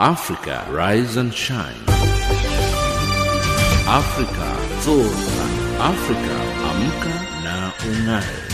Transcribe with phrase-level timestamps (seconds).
[0.00, 1.84] Africa Rise and Shine.
[3.86, 5.46] Africa Zora.
[5.78, 6.34] Africa
[6.66, 8.53] Amka na Ung'ae.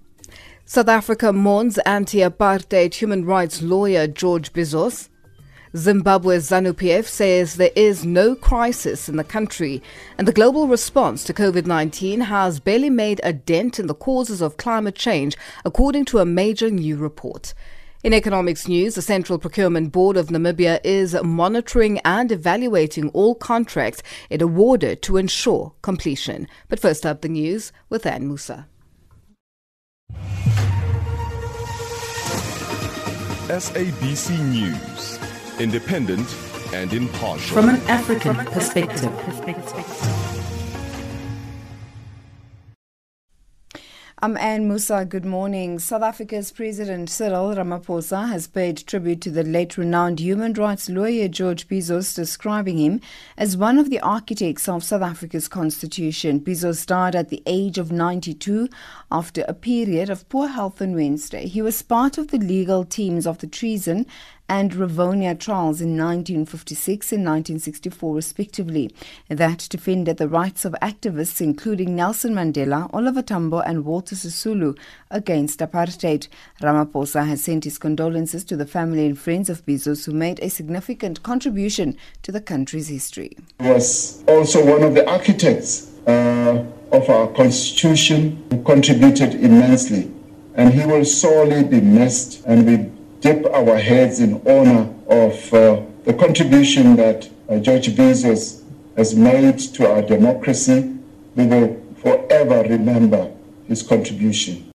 [0.65, 5.09] South Africa mourns anti-apartheid human rights lawyer George Bizos.
[5.75, 9.83] Zimbabwe's ZANU-PF says there is no crisis in the country
[10.17, 14.55] and the global response to COVID-19 has barely made a dent in the causes of
[14.55, 17.53] climate change, according to a major new report.
[18.05, 24.01] In economics news, the Central Procurement Board of Namibia is monitoring and evaluating all contracts
[24.29, 26.47] it awarded to ensure completion.
[26.69, 28.67] But first up, the news with Anne Musa.
[33.47, 35.14] SABC News,
[35.59, 36.35] independent
[36.73, 37.55] and impartial.
[37.55, 39.11] From an African perspective.
[44.19, 45.05] I'm Anne Musa.
[45.05, 45.77] Good morning.
[45.77, 51.27] South Africa's President Cyril Ramaphosa has paid tribute to the late renowned human rights lawyer
[51.27, 53.01] George Bizos, describing him
[53.37, 56.39] as one of the architects of South Africa's constitution.
[56.39, 58.67] Bizos died at the age of 92
[59.15, 61.47] after a period of poor health on Wednesday.
[61.47, 64.05] He was part of the legal teams of the treason
[64.49, 68.93] and Rivonia trials in 1956 and 1964, respectively,
[69.29, 74.77] that defended the rights of activists including Nelson Mandela, Oliver Tambo, and Walter Sisulu
[75.09, 76.27] against apartheid.
[76.61, 80.49] Ramaphosa has sent his condolences to the family and friends of Bizos, who made a
[80.49, 83.37] significant contribution to the country's history.
[83.61, 90.11] He was also one of the architects uh, of our constitution, who contributed immensely,
[90.55, 92.89] and he will sorely be missed, and we
[93.21, 98.63] dip our heads in honor of uh, the contribution that uh, George Bizos
[98.95, 100.95] has made to our democracy.
[101.35, 103.31] We will forever remember
[103.67, 104.71] his contribution.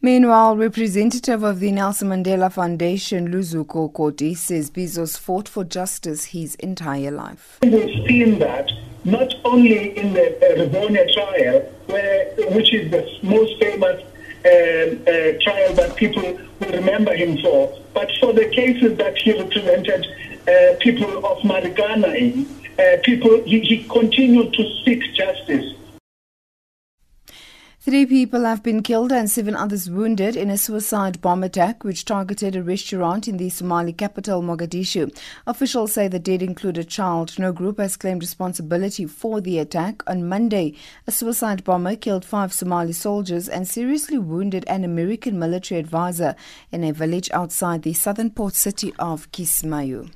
[0.00, 6.56] Meanwhile, representative of the Nelson Mandela Foundation, Luzuko Koti, says Bizos fought for justice his
[6.56, 7.58] entire life.
[7.62, 8.70] We've seen that
[9.04, 15.38] not only in the uh, Rivonia trial, where, which is the most famous uh, uh,
[15.40, 16.22] trial that people
[16.60, 20.06] will remember him for, but for the cases that he represented
[20.48, 22.46] uh, people of Marikana in,
[22.78, 25.74] uh, people, he, he continued to seek justice.
[27.84, 32.06] Three people have been killed and seven others wounded in a suicide bomb attack which
[32.06, 35.14] targeted a restaurant in the Somali capital, Mogadishu.
[35.46, 37.38] Officials say the dead include a child.
[37.38, 40.02] No group has claimed responsibility for the attack.
[40.06, 40.74] On Monday,
[41.06, 46.34] a suicide bomber killed five Somali soldiers and seriously wounded an American military advisor
[46.72, 50.10] in a village outside the southern port city of Kismayu.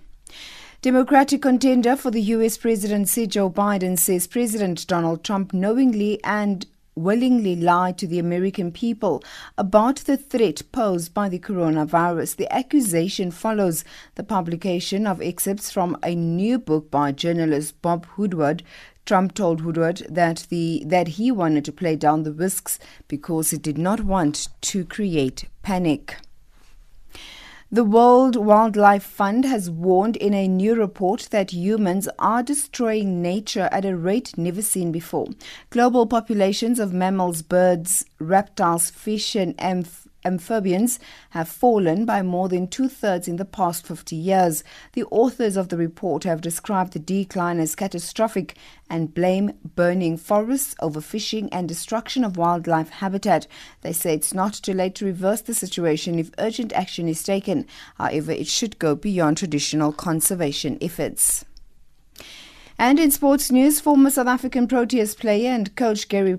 [0.80, 2.56] Democratic contender for the U.S.
[2.56, 6.66] presidency, Joe Biden, says President Donald Trump knowingly and
[6.98, 9.22] willingly lied to the American people
[9.56, 12.36] about the threat posed by the coronavirus.
[12.36, 13.84] The accusation follows
[14.16, 18.62] the publication of excerpts from a new book by journalist Bob Woodward.
[19.06, 22.78] Trump told Woodward that the that he wanted to play down the risks
[23.08, 26.16] because he did not want to create panic.
[27.70, 33.68] The World Wildlife Fund has warned in a new report that humans are destroying nature
[33.70, 35.26] at a rate never seen before.
[35.68, 41.00] Global populations of mammals, birds, reptiles, fish, and amph- amphibians
[41.30, 44.62] have fallen by more than two thirds in the past 50 years.
[44.92, 48.56] The authors of the report have described the decline as catastrophic
[48.88, 53.48] and blame burning forests, overfishing, and destruction of wildlife habitat.
[53.80, 57.66] They say it's not too late to reverse the situation if urgent action is taken.
[57.96, 61.44] However, it should go beyond traditional conservation efforts.
[62.80, 66.38] And in sports news, former South African Proteas player and coach Gary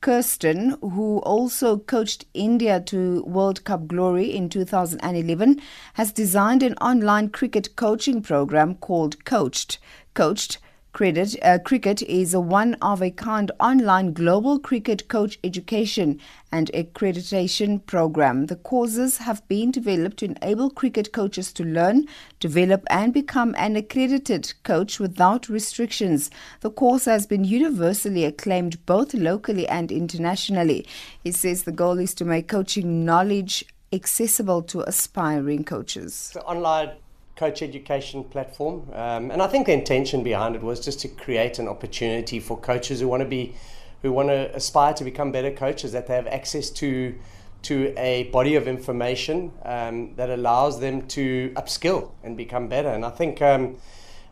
[0.00, 5.60] Kirsten, who also coached India to World Cup glory in 2011,
[5.94, 9.78] has designed an online cricket coaching program called Coached.
[10.14, 10.58] Coached
[10.98, 16.18] Credit, uh, Cricket is a one of a kind online global cricket coach education
[16.50, 18.46] and accreditation program.
[18.46, 22.08] The courses have been developed to enable cricket coaches to learn,
[22.40, 26.32] develop, and become an accredited coach without restrictions.
[26.62, 30.84] The course has been universally acclaimed both locally and internationally.
[31.22, 36.32] He says the goal is to make coaching knowledge accessible to aspiring coaches.
[36.34, 36.96] An online
[37.38, 41.58] coach education platform, um, and I think the intention behind it was just to create
[41.60, 43.54] an opportunity for coaches who want to be,
[44.02, 47.14] who want to aspire to become better coaches, that they have access to
[47.60, 52.88] to a body of information um, that allows them to upskill and become better.
[52.88, 53.40] And I think.
[53.40, 53.76] Um,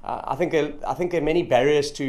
[0.09, 2.09] I think there, I think there are many barriers to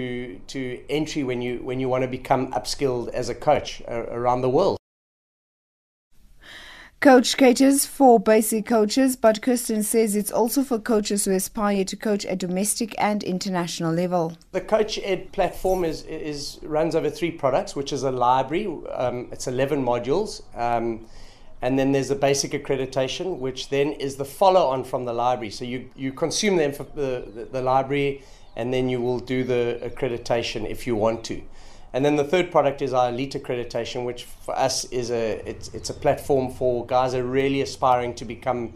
[0.53, 4.41] to entry when you when you want to become upskilled as a coach uh, around
[4.41, 4.77] the world.
[6.99, 11.95] Coach caters for basic coaches, but Kirsten says it's also for coaches who aspire to
[11.95, 14.35] coach at domestic and international level.
[14.51, 18.65] The Coach Ed platform is, is runs over three products, which is a library.
[18.95, 20.41] Um, it's 11 modules.
[20.57, 21.05] Um,
[21.61, 25.51] and then there's the basic accreditation, which then is the follow on from the library.
[25.51, 28.23] So you, you consume them the, the, the library
[28.55, 31.43] and then you will do the accreditation if you want to.
[31.97, 35.69] And then the third product is our elite accreditation, which for us is a it's,
[35.73, 38.75] it's a platform for guys that are really aspiring to become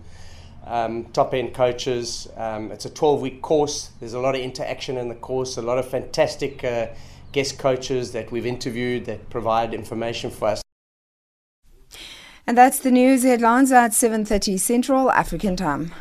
[0.65, 2.27] um, top end coaches.
[2.35, 3.91] Um, it's a 12 week course.
[3.99, 6.87] There's a lot of interaction in the course, a lot of fantastic uh,
[7.31, 10.63] guest coaches that we've interviewed that provide information for us.
[12.47, 15.91] And that's the news headlines at 7:30 Central African Time.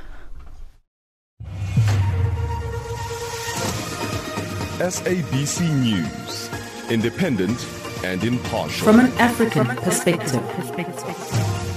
[4.81, 6.49] SABC News,
[6.91, 7.67] independent
[8.05, 8.85] and impartial.
[8.85, 11.70] From an African perspective.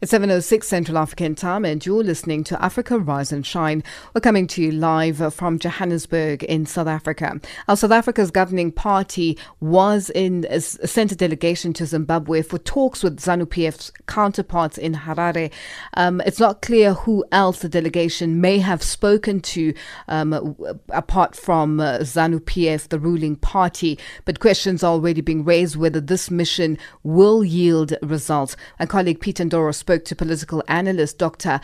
[0.00, 3.82] It's 7.06 Central African time and you're listening to Africa Rise and Shine.
[4.14, 7.40] We're coming to you live from Johannesburg in South Africa.
[7.66, 13.02] Our South Africa's governing party was in a sent a delegation to Zimbabwe for talks
[13.02, 15.50] with ZANU-PF's counterparts in Harare.
[15.94, 19.74] Um, it's not clear who else the delegation may have spoken to
[20.06, 20.56] um,
[20.90, 26.30] apart from uh, ZANU-PF, the ruling party, but questions are already being raised whether this
[26.30, 28.54] mission will yield results.
[28.78, 31.62] My colleague Peter Ndoro spoke to political analyst Dr.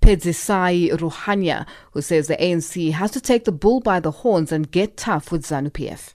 [0.00, 4.70] Pedzisai Ruhanya, who says the ANC has to take the bull by the horns and
[4.70, 6.14] get tough with ZANU PF.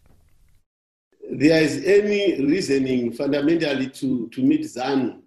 [1.29, 5.19] There is any reasoning fundamentally to, to meet ZANU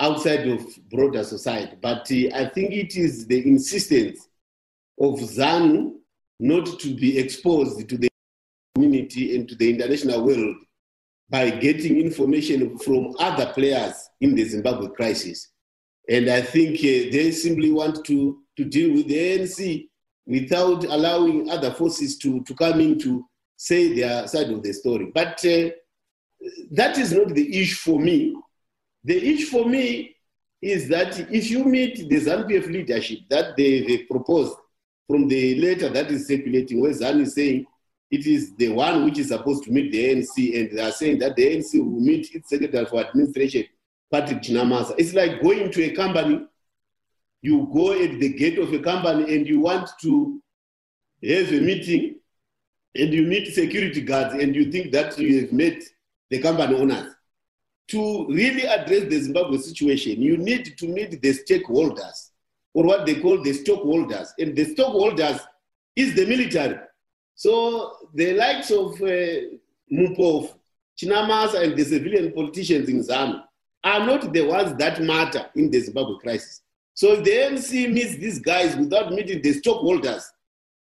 [0.00, 4.28] outside of broader society, but uh, I think it is the insistence
[5.00, 5.94] of ZANU
[6.40, 8.10] not to be exposed to the
[8.74, 10.56] community and to the international world
[11.30, 15.52] by getting information from other players in the Zimbabwe crisis.
[16.08, 19.88] And I think uh, they simply want to, to deal with the ANC
[20.26, 25.10] without allowing other forces to, to come in to say their side of the story.
[25.14, 25.70] But uh,
[26.72, 28.36] that is not the issue for me.
[29.04, 30.16] The issue for me
[30.60, 34.56] is that if you meet the ZANU-PF leadership that they, they proposed
[35.06, 37.66] from the letter that is circulating, where ZANU is saying
[38.10, 41.18] it is the one which is supposed to meet the ANC, and they are saying
[41.18, 43.64] that the ANC will meet its secretary for administration
[44.14, 44.94] Patrick Chinamasa.
[44.96, 46.46] It's like going to a company,
[47.42, 50.40] you go at the gate of a company and you want to
[51.24, 52.20] have a meeting
[52.94, 55.82] and you meet security guards and you think that you have met
[56.30, 57.12] the company owners.
[57.88, 62.30] To really address the Zimbabwe situation, you need to meet the stakeholders
[62.72, 64.32] or what they call the stockholders.
[64.38, 65.40] And the stockholders
[65.96, 66.78] is the military.
[67.34, 69.56] So the likes of uh,
[69.92, 70.54] Mupov,
[70.96, 73.42] Chinamasa, and the civilian politicians in ZANU
[73.84, 76.62] are not the ones that matter in the Zimbabwe crisis.
[76.94, 80.30] So if the ANC meets these guys without meeting the stockholders,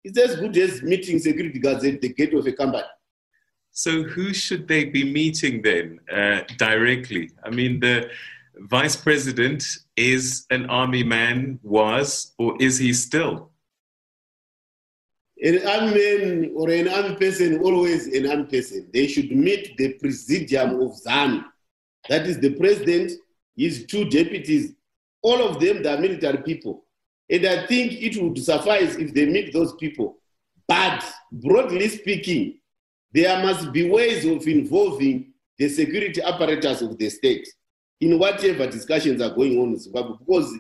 [0.04, 2.84] it's as good as meeting security guards at the gate of a company.
[3.72, 7.30] So who should they be meeting then uh, directly?
[7.44, 8.10] I mean, the
[8.56, 9.64] vice president
[9.96, 13.52] is an army man, was, or is he still?
[15.42, 18.90] An army man or an army person, always an army person.
[18.94, 21.46] They should meet the presidium of ZANU
[22.08, 23.12] that is the president,
[23.56, 24.74] his two deputies,
[25.22, 26.86] all of them, they are military people.
[27.30, 30.18] And I think it would suffice if they meet those people.
[30.68, 32.60] But broadly speaking,
[33.12, 37.48] there must be ways of involving the security apparatus of the state
[38.00, 40.16] in whatever discussions are going on in Zimbabwe.
[40.20, 40.54] Because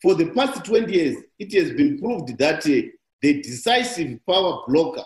[0.00, 2.88] for the past 20 years, it has been proved that uh,
[3.20, 5.02] the decisive power blocker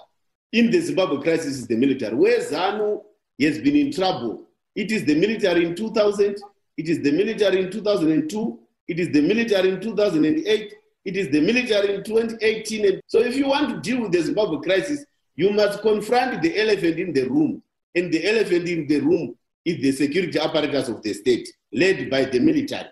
[0.52, 2.14] in the Zimbabwe crisis is the military.
[2.14, 3.00] Where ZANU
[3.40, 6.37] has been in trouble, it is the military in 2000,
[6.77, 8.59] it is the military in 2002,
[8.89, 12.87] it is the military in 2008, it is the military in 2018.
[12.87, 15.05] And so if you want to deal with the Zimbabwe crisis,
[15.37, 17.63] you must confront the elephant in the room.
[17.95, 19.35] And the elephant in the room
[19.65, 22.89] is the security apparatus of the state, led by the military.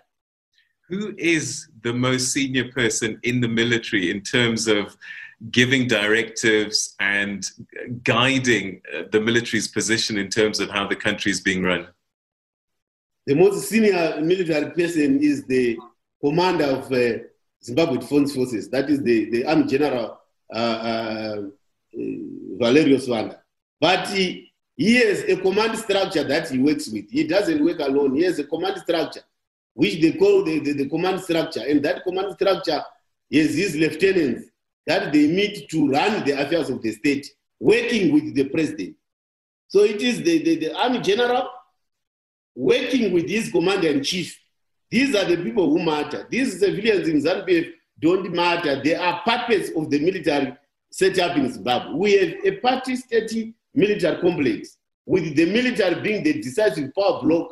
[0.89, 4.95] Who is the most senior person in the military in terms of
[5.51, 7.45] giving directives and
[8.03, 11.87] guiding uh, the military's position in terms of how the country is being run?
[13.25, 15.77] The most senior military person is the
[16.21, 17.23] commander of uh,
[17.63, 20.19] Zimbabwe Defense Forces, that is the, the Army General
[20.53, 21.41] uh, uh,
[21.93, 23.39] Valerio Sibanda.
[23.79, 27.09] But he, he has a command structure that he works with.
[27.11, 28.15] He doesn't work alone.
[28.15, 29.23] He has a command structure,
[29.73, 31.63] which they call the, the, the command structure.
[31.67, 32.81] And that command structure
[33.29, 34.49] is his lieutenants
[34.87, 37.27] that they meet to run the affairs of the state,
[37.59, 38.95] working with the president.
[39.67, 41.49] So it is the, the, the army general
[42.55, 44.39] working with his commander in chief.
[44.89, 46.25] These are the people who matter.
[46.31, 48.81] These civilians in Zambia don't matter.
[48.81, 50.55] They are puppets of the military
[50.89, 51.93] set up in Zimbabwe.
[51.93, 57.51] We have a party state military complex with the military being the decisive power block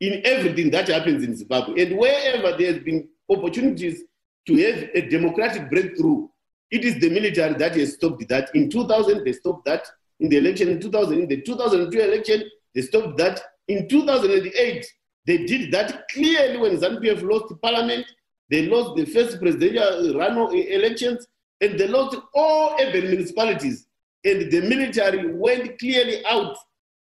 [0.00, 1.82] in everything that happens in Zimbabwe.
[1.86, 4.02] And wherever there has been opportunities
[4.48, 6.26] to have a democratic breakthrough,
[6.70, 8.50] it is the military that has stopped that.
[8.54, 9.86] In 2000, they stopped that.
[10.20, 12.42] In the election in 2000, in the 2002 election,
[12.74, 13.42] they stopped that.
[13.68, 14.86] In 2008,
[15.26, 18.06] they did that clearly when ZANU-PF lost parliament.
[18.48, 21.26] They lost the first presidential runoff elections,
[21.60, 23.86] and they lost all urban municipalities.
[24.24, 26.56] And the military went clearly out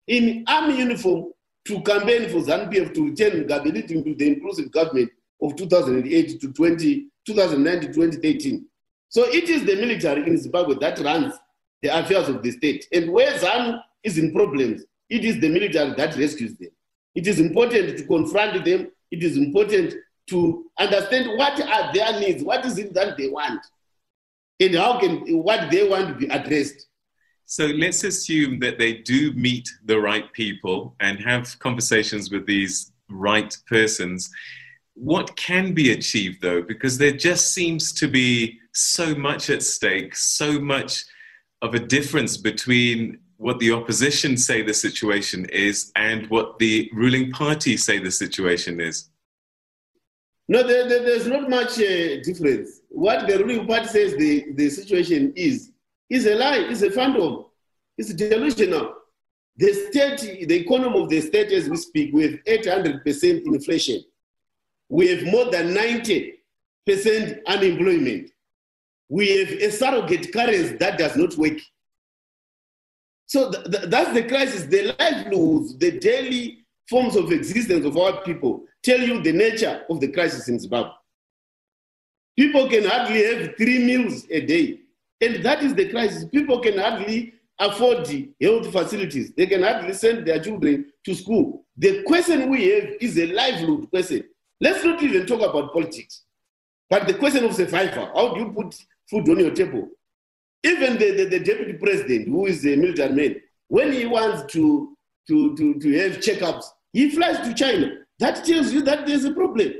[0.06, 1.32] in army uniform
[1.66, 5.10] to campaign for ZANU-PF to return Mugabe to the inclusive government
[5.42, 8.66] of 2008 to 20, 2009 to 2013.
[9.08, 11.34] So it is the military in Zimbabwe that runs
[11.82, 12.86] the affairs of the state.
[12.92, 16.70] And where ZANU is in problems, it is the military that rescues them.
[17.14, 18.90] It is important to confront them.
[19.10, 19.94] It is important
[20.28, 23.60] to understand what are their needs, what is it that they want,
[24.58, 26.86] and how can what they want be addressed.
[27.46, 32.90] So let's assume that they do meet the right people and have conversations with these
[33.10, 34.30] right persons
[34.94, 40.14] what can be achieved though because there just seems to be so much at stake
[40.14, 41.04] so much
[41.62, 47.30] of a difference between what the opposition say the situation is and what the ruling
[47.32, 49.10] party say the situation is.
[50.48, 52.80] No there, there, there's not much uh, difference.
[52.88, 55.72] What the ruling party says the, the situation is
[56.10, 57.46] is a lie is a phantom
[57.96, 58.94] it's delusional.
[59.56, 64.04] The state the economy of the state as we speak with 800% inflation
[64.88, 66.34] we have more than 90%
[67.46, 68.30] unemployment.
[69.08, 71.58] We have a surrogate currency that does not work.
[73.26, 74.64] So th- th- that's the crisis.
[74.64, 80.00] The livelihoods, the daily forms of existence of our people tell you the nature of
[80.00, 80.92] the crisis in Zimbabwe.
[82.36, 84.80] People can hardly have three meals a day.
[85.20, 86.26] And that is the crisis.
[86.26, 88.06] People can hardly afford
[88.40, 89.32] health facilities.
[89.34, 91.64] They can hardly send their children to school.
[91.76, 94.24] The question we have is a livelihood question.
[94.60, 96.24] Let's not even talk about politics.
[96.88, 98.74] But the question of survival, how do you put
[99.10, 99.88] food on your table?
[100.62, 103.36] Even the, the, the deputy president, who is a military man,
[103.68, 104.96] when he wants to,
[105.28, 107.90] to, to, to have checkups, he flies to China.
[108.18, 109.72] That tells you that there's a problem.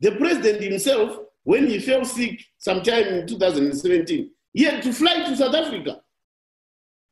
[0.00, 5.36] The president himself, when he fell sick sometime in 2017, he had to fly to
[5.36, 6.00] South Africa.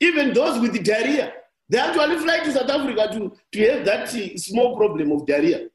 [0.00, 1.32] Even those with the diarrhea,
[1.68, 5.68] they actually fly to South Africa to, to have that uh, small problem of diarrhea.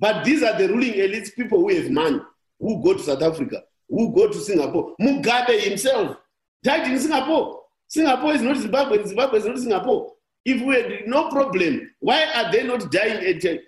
[0.00, 2.20] But these are the ruling elites, people who have money,
[2.58, 4.94] who go to South Africa, who go to Singapore.
[5.00, 6.16] Mugabe himself
[6.64, 7.60] died in Singapore.
[7.86, 10.12] Singapore is not Zimbabwe, Zimbabwe is not Singapore.
[10.44, 13.58] If we had no problem, why are they not dying at uh,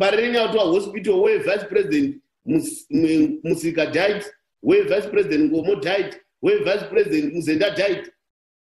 [0.00, 4.24] Parenya Hospital where Vice President Msika died,
[4.60, 8.04] where Vice President Nkomo died, where Vice President Muzenda died?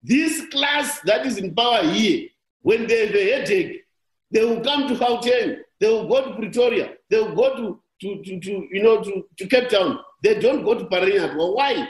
[0.03, 2.29] This class that is in power here,
[2.63, 3.85] when they have a headache,
[4.31, 6.93] they will come to Gauteng they will go to Pretoria.
[7.11, 9.99] They will go to, to, to, to you know, to, to Cape Town.
[10.23, 10.87] They don't go to.
[11.37, 11.89] Well, why?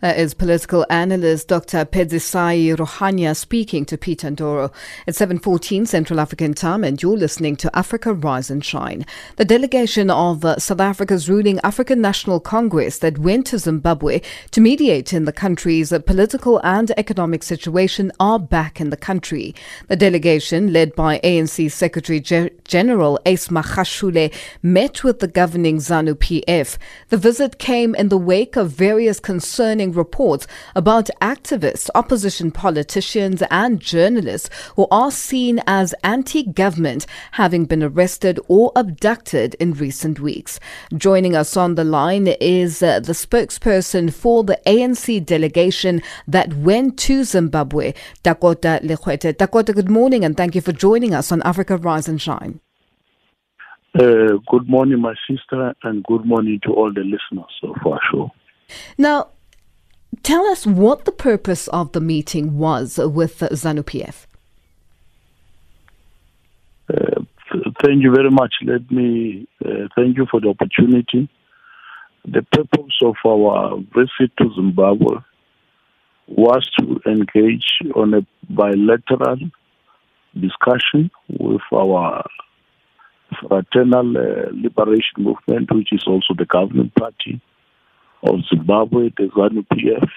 [0.00, 1.84] That is political analyst Dr.
[1.84, 4.72] Pedzisai Ruhanya speaking to Peter Ndoro
[5.08, 9.04] at 7.14 Central African time and you're listening to Africa Rise and Shine.
[9.38, 14.20] The delegation of uh, South Africa's ruling African National Congress that went to Zimbabwe
[14.52, 19.52] to mediate in the country's uh, political and economic situation are back in the country.
[19.88, 26.78] The delegation, led by ANC Secretary Ge- General Ace Magashule, met with the governing ZANU-PF.
[27.08, 33.80] The visit came in the wake of various concerning reports about activists, opposition politicians, and
[33.80, 40.60] journalists who are seen as anti government having been arrested or abducted in recent weeks.
[40.94, 46.98] Joining us on the line is uh, the spokesperson for the ANC delegation that went
[46.98, 49.36] to Zimbabwe, Dakota Legoete.
[49.36, 52.60] Dakota, good morning and thank you for joining us on Africa Rise and Shine.
[53.98, 58.30] Uh, good morning, my sister, and good morning to all the listeners of our show.
[58.98, 59.28] Now,
[60.28, 64.26] tell us what the purpose of the meeting was with ZANU PF.
[66.92, 68.52] Uh, th- thank you very much.
[68.62, 71.30] Let me uh, thank you for the opportunity.
[72.26, 75.16] The purpose of our visit to Zimbabwe
[76.26, 78.20] was to engage on a
[78.50, 79.38] bilateral
[80.38, 82.22] discussion with our
[83.40, 87.40] Fraternal uh, Liberation Movement, which is also the governing party
[88.22, 90.08] of Zimbabwe, the ZANU PF,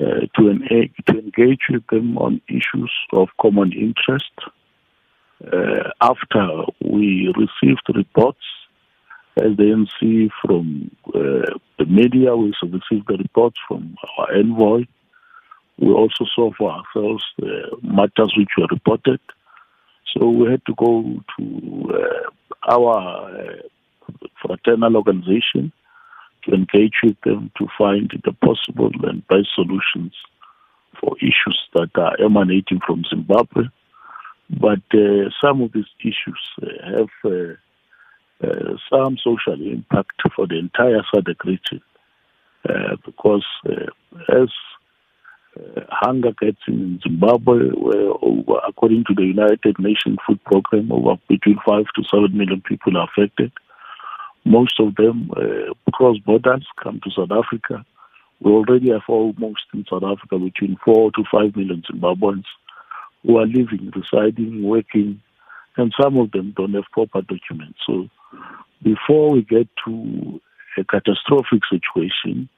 [0.00, 4.32] uh, to, en- to engage with them on issues of common interest.
[5.52, 8.44] Uh, after we received reports
[9.36, 14.84] as the NC from uh, the media, we received the reports from our envoy.
[15.78, 19.20] We also saw for ourselves the matters which were reported.
[20.14, 25.72] So we had to go to uh, our uh, fraternal organization
[26.48, 30.12] engage with them to find the possible and best solutions
[31.00, 33.64] for issues that are emanating from Zimbabwe.
[34.50, 40.58] But uh, some of these issues uh, have uh, uh, some social impact for the
[40.58, 41.82] entire SADC region
[43.04, 43.44] because
[44.28, 44.48] as
[45.58, 48.10] uh, hunger gets in Zimbabwe, where
[48.68, 53.08] according to the United Nations Food Program, over between five to seven million people are
[53.08, 53.50] affected.
[54.44, 57.84] Most of them uh, cross borders, come to South Africa.
[58.40, 62.46] We already have almost in South Africa between four to five million Zimbabweans
[63.22, 65.20] who are living, residing, working,
[65.76, 67.78] and some of them don't have proper documents.
[67.86, 68.08] So
[68.82, 70.40] before we get to
[70.78, 72.48] a catastrophic situation,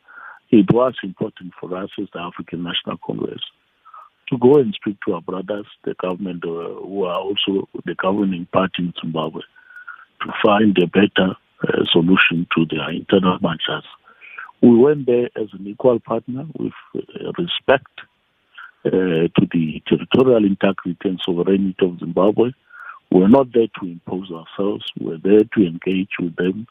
[0.50, 3.40] it was important for us as the African National Congress
[4.28, 8.46] to go and speak to our brothers, the government, uh, who are also the governing
[8.52, 9.42] party in Zimbabwe,
[10.20, 13.84] to find a better uh, solution to their internal matters.
[14.62, 18.00] We went there as an equal partner with uh, respect
[18.84, 22.50] uh, to the territorial integrity and sovereignty of Zimbabwe.
[23.10, 24.84] We're not there to impose ourselves.
[24.98, 26.66] We're there to engage with them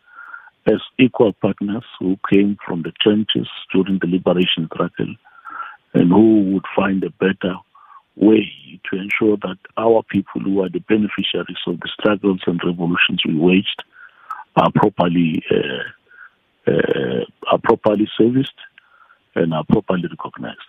[0.68, 5.16] as equal partners who came from the trenches during the liberation struggle
[5.94, 7.56] and who would find a better
[8.16, 8.52] way
[8.90, 13.38] to ensure that our people who are the beneficiaries of the struggles and revolutions we
[13.38, 13.84] waged
[14.56, 16.06] are properly uh,
[16.72, 18.54] uh, are properly serviced
[19.36, 20.60] and are properly recognized.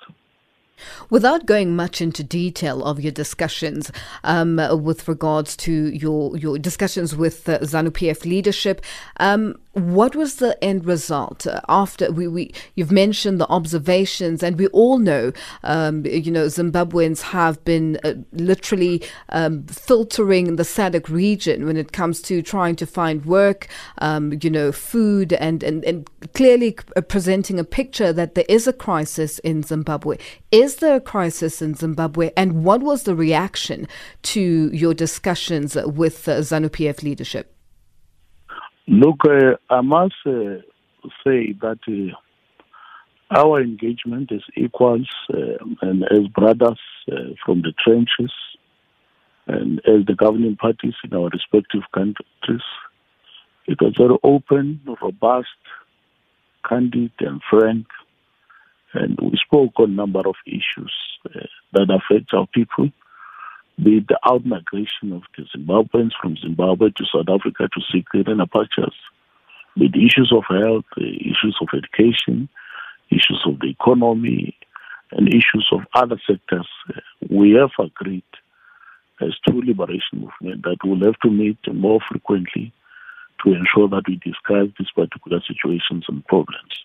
[1.10, 3.90] Without going much into detail of your discussions
[4.24, 8.82] um, with regards to your your discussions with uh, ZANU PF leadership,
[9.18, 11.46] um, what was the end result?
[11.46, 15.32] Uh, after we, we you've mentioned the observations and we all know
[15.64, 21.92] um, you know Zimbabweans have been uh, literally um, filtering the SADC region when it
[21.92, 23.68] comes to trying to find work
[23.98, 26.76] um, you know food and, and and clearly
[27.08, 30.16] presenting a picture that there is a crisis in Zimbabwe.
[30.50, 33.86] Is there a crisis in Zimbabwe and what was the reaction
[34.22, 37.52] to your discussions with uh, ZANU PF leadership
[38.88, 40.58] Look, uh, I must uh,
[41.24, 46.78] say that uh, our engagement is equals and as brothers
[47.44, 48.32] from the trenches
[49.46, 52.60] and as the governing parties in our respective countries,
[53.66, 55.48] it was very open, robust,
[56.68, 57.86] candid, and frank.
[58.94, 60.92] And we spoke on a number of issues
[61.26, 61.40] uh,
[61.72, 62.90] that affect our people
[63.82, 68.94] be the outmigration of the Zimbabweans from Zimbabwe to South Africa to seek greener pastures,
[69.78, 72.48] be the issues of health, the issues of education,
[73.10, 74.56] issues of the economy,
[75.12, 76.68] and issues of other sectors.
[77.30, 78.24] We have agreed
[79.20, 82.72] as two liberation movement that we'll have to meet more frequently
[83.44, 86.84] to ensure that we discuss these particular situations and problems.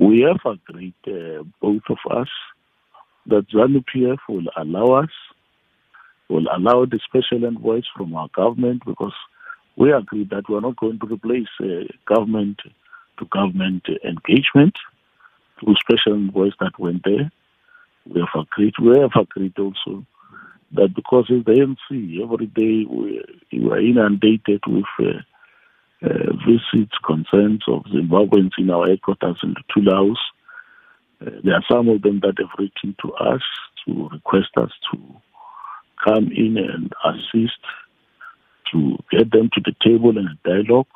[0.00, 2.28] We have agreed, uh, both of us,
[3.26, 5.10] that ZANU PF will allow us
[6.30, 9.14] will allow the special envoys from our government because
[9.76, 12.60] we agree that we're not going to replace uh, government
[13.18, 14.74] to government engagement
[15.58, 17.30] through special envoys that went there.
[18.06, 18.74] We have agreed.
[18.80, 20.06] We have agreed also
[20.72, 25.20] that because it's the ANC, every day we, we are inundated with uh,
[26.02, 30.24] uh, visits, concerns of Zimbabweans in our headquarters in the Tula House.
[31.20, 33.42] Uh, there are some of them that have written to us
[33.84, 34.98] to request us to
[36.02, 37.60] come in and assist
[38.72, 40.86] to get them to the table and a dialogue.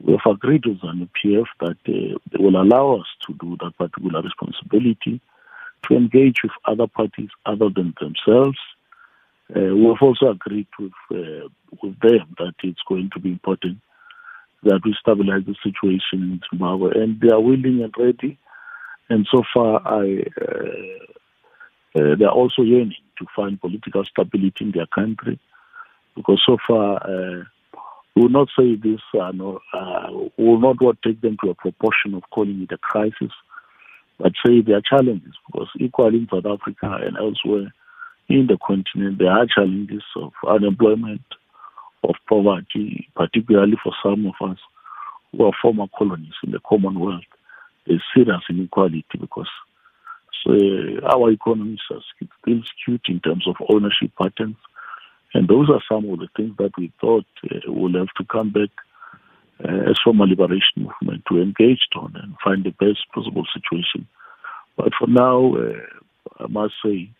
[0.00, 3.76] We have agreed with ZANU PF that uh, they will allow us to do that
[3.78, 5.20] particular responsibility
[5.88, 8.58] to engage with other parties other than themselves.
[9.54, 11.48] Uh, we have also agreed with uh,
[11.82, 13.78] with them that it's going to be important
[14.64, 18.38] that we stabilize the situation in Zimbabwe, and they are willing and ready.
[19.08, 24.72] And so far, I uh, uh, they are also yearning to find political stability in
[24.72, 25.38] their country,
[26.16, 27.44] because so far uh,
[28.14, 29.00] we will not say this.
[29.18, 32.72] Uh, no, uh, we will not what take them to a proportion of calling it
[32.72, 33.32] a crisis,
[34.18, 37.72] but say there are challenges because equally in South Africa and elsewhere
[38.28, 41.22] in the continent there are challenges of unemployment,
[42.04, 44.58] of poverty, particularly for some of us
[45.32, 47.22] who are former colonies in the Commonwealth.
[47.86, 49.48] There's serious inequality because
[50.44, 50.52] so,
[51.06, 54.56] our economies are still skewed in terms of ownership patterns.
[55.34, 58.50] And those are some of the things that we thought uh, we'll have to come
[58.50, 58.70] back
[59.64, 64.06] uh, as former liberation movement to engage on and find the best possible situation.
[64.76, 67.10] But for now, uh, I must say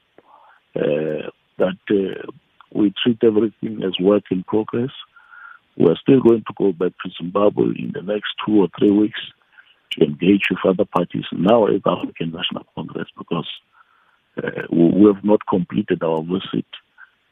[0.77, 2.31] uh, that uh,
[2.75, 4.91] we treat everything as work in progress.
[5.77, 9.21] We're still going to go back to Zimbabwe in the next two or three weeks
[9.93, 13.49] to engage with other parties now as African National Congress because
[14.43, 16.67] uh, we have not completed our visit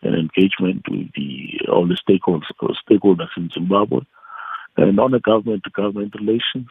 [0.03, 4.01] and engagement with the all the stakeholders, stakeholders in Zimbabwe.
[4.77, 6.69] And on the government to government relations,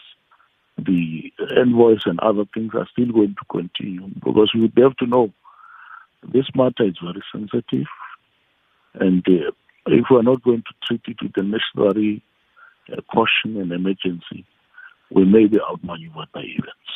[0.78, 5.32] the envoys and other things are still going to continue because we have to know
[6.24, 7.88] this matter is very sensitive.
[8.94, 9.52] And uh,
[9.88, 12.24] if we're not going to treat it with the necessary
[12.92, 14.46] uh, caution and emergency,
[15.12, 16.90] we may be outmaneuvered by events.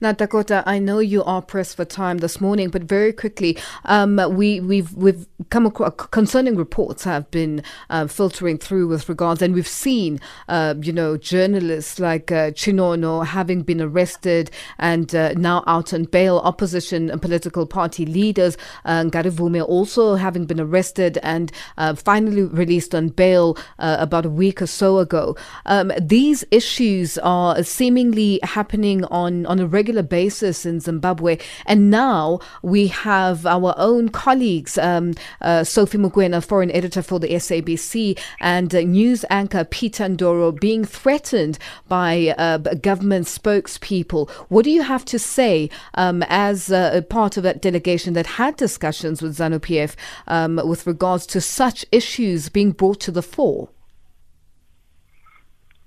[0.00, 4.20] Now, Dakota, I know you are pressed for time this morning, but very quickly, um,
[4.36, 9.54] we, we've we've come across concerning reports have been uh, filtering through with regards, and
[9.54, 15.62] we've seen, uh, you know, journalists like uh, Chinono having been arrested and uh, now
[15.66, 16.38] out on bail.
[16.38, 22.94] Opposition and political party leaders, uh, Ngarivhume, also having been arrested and uh, finally released
[22.94, 25.36] on bail uh, about a week or so ago.
[25.66, 31.38] Um, these issues are seemingly happening on on a regular basis in Zimbabwe.
[31.66, 37.28] And now we have our own colleagues, um, uh, Sophie Mokoena, foreign editor for the
[37.28, 44.30] SABC, and uh, news anchor Peter Ndoro being threatened by uh, government spokespeople.
[44.48, 48.56] What do you have to say um, as a part of that delegation that had
[48.56, 49.94] discussions with ZANU PF
[50.26, 53.68] um, with regards to such issues being brought to the fore?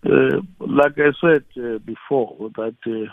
[0.05, 3.11] Uh, like I said uh, before, that uh,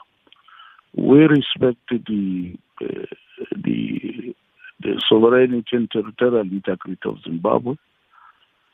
[0.99, 3.07] we respect the uh,
[3.53, 4.35] the
[4.81, 7.75] the sovereignty and territorial integrity of Zimbabwe.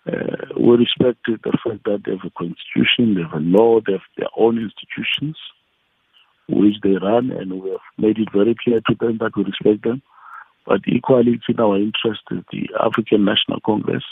[0.07, 3.93] Uh, we respect the fact that they have a constitution, they have a law, they
[3.93, 5.37] have their own institutions
[6.47, 9.83] which they run, and we have made it very clear to them that we respect
[9.83, 10.03] them.
[10.67, 14.05] But equally, it's in our interest as the African National Congress,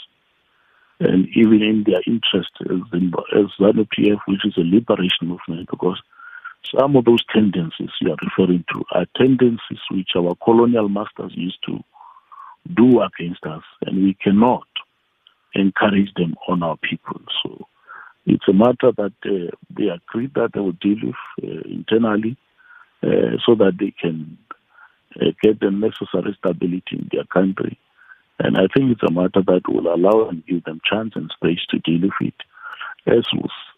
[0.99, 2.81] and even in their interest as,
[3.35, 6.01] as ZANU PF, which is a liberation movement, because
[6.71, 11.59] some of those tendencies you are referring to are tendencies which our colonial masters used
[11.65, 11.83] to
[12.73, 14.67] do against us, and we cannot
[15.53, 17.19] encourage them on our people.
[17.43, 17.67] So
[18.25, 22.37] it's a matter that uh, they agreed that they will deal with uh, internally
[23.03, 24.37] uh, so that they can
[25.21, 27.77] uh, get the necessary stability in their country.
[28.39, 31.59] And I think it's a matter that will allow and give them chance and space
[31.69, 32.35] to deal with it
[33.07, 33.25] as,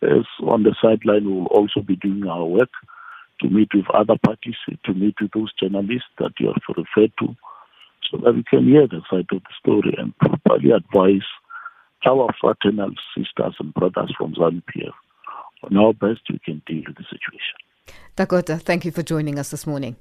[0.04, 2.70] as on the sideline, we will also be doing our work
[3.42, 7.36] to meet with other parties, to meet with those journalists that you have referred to,
[8.10, 11.26] so that we can hear the side of the story and properly advise
[12.06, 14.94] our fraternal sisters and brothers from ZANU PF
[15.64, 17.58] on how best we can deal with the situation.
[18.16, 19.96] Dakota, thank you for joining us this morning.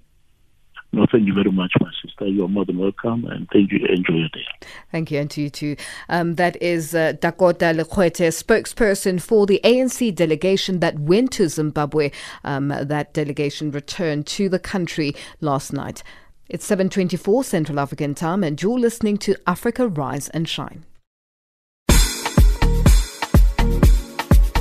[0.94, 2.28] No, thank you very much, my sister.
[2.28, 3.84] You're more than welcome, and thank you.
[3.86, 4.46] Enjoy your day.
[4.92, 5.74] Thank you, and to you too.
[6.08, 12.12] Um, that is uh, Dakota Legoete, spokesperson for the ANC delegation that went to Zimbabwe.
[12.44, 16.04] Um, that delegation returned to the country last night.
[16.48, 20.84] It's 7:24 Central African Time, and you're listening to Africa Rise and Shine.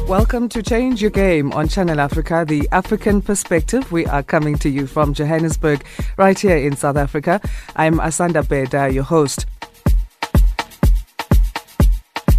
[0.07, 3.89] Welcome to Change Your Game on Channel Africa, the African perspective.
[3.91, 5.85] We are coming to you from Johannesburg,
[6.17, 7.39] right here in South Africa.
[7.77, 9.45] I'm Asanda Beda, your host.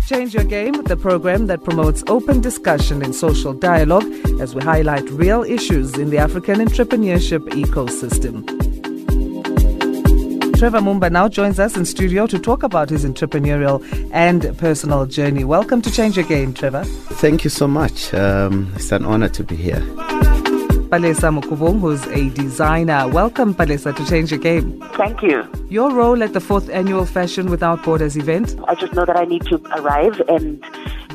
[0.07, 4.05] Change Your Game, the program that promotes open discussion and social dialogue
[4.41, 8.64] as we highlight real issues in the African entrepreneurship ecosystem.
[10.65, 15.45] Trevor Mumba now joins us in studio to talk about his entrepreneurial and personal journey.
[15.45, 16.85] Welcome to Change Your Game, Trevor.
[16.85, 18.15] Thank you so much.
[18.15, 19.83] Um, it's an honor to be here.
[20.89, 23.07] Palesa Mukubung, who's a designer.
[23.09, 24.81] Welcome, Palesa, to Change Your Game.
[24.95, 25.47] Thank you.
[25.69, 28.59] Your role at the fourth annual Fashion Without Borders event?
[28.67, 30.65] I just know that I need to arrive and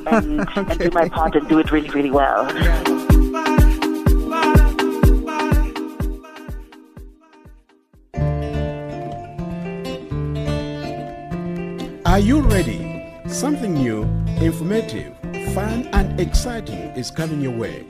[0.05, 0.61] and, okay.
[0.73, 2.45] and do my part and do it really, really well.
[12.19, 13.01] Are you ready?
[13.29, 14.03] Something new,
[14.41, 15.15] informative,
[15.53, 17.85] fun, and exciting is coming your way.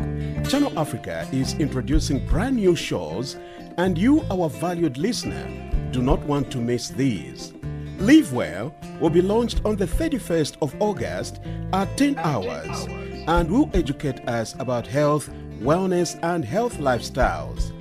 [0.48, 3.38] Channel Africa is introducing brand new shows,
[3.80, 5.48] and you, our valued listener,
[5.90, 7.54] do not want to miss these.
[7.98, 11.40] Live Well will be launched on the 31st of August
[11.74, 12.86] at 10 hours
[13.28, 15.28] and will educate us about health,
[15.60, 17.72] wellness, and health lifestyles.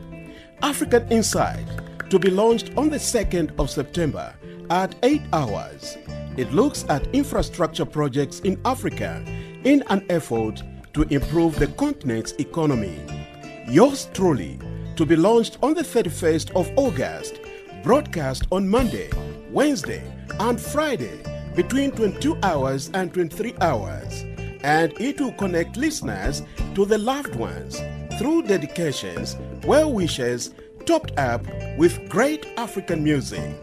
[0.63, 1.67] African Insight
[2.09, 4.35] to be launched on the 2nd of September
[4.71, 5.99] at 8 hours.
[6.39, 9.25] It looks at infrastructure projects in Africa
[9.65, 10.63] in an effort
[10.95, 12.97] to improve the continent's economy.
[13.69, 14.57] Yours truly
[14.95, 17.41] to be launched on the 31st of August,
[17.83, 19.11] broadcast on Monday,
[19.51, 20.01] Wednesday,
[20.39, 21.19] and Friday
[21.57, 24.23] between 22 hours and 23 hours.
[24.63, 26.43] And it will connect listeners
[26.77, 27.83] to the loved ones
[28.17, 30.55] through dedications, well wishes,
[30.87, 31.45] topped up
[31.77, 33.57] with great African music.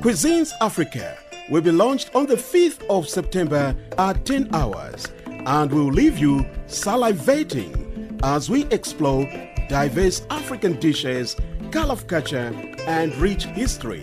[0.00, 1.18] Cuisines Africa
[1.50, 6.46] will be launched on the 5th of September at 10 hours and will leave you
[6.66, 9.24] salivating as we explore
[9.68, 11.36] diverse African dishes,
[11.70, 12.54] color culture,
[12.86, 14.02] and rich history.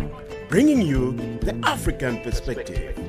[0.49, 3.08] bringing you the African perspective.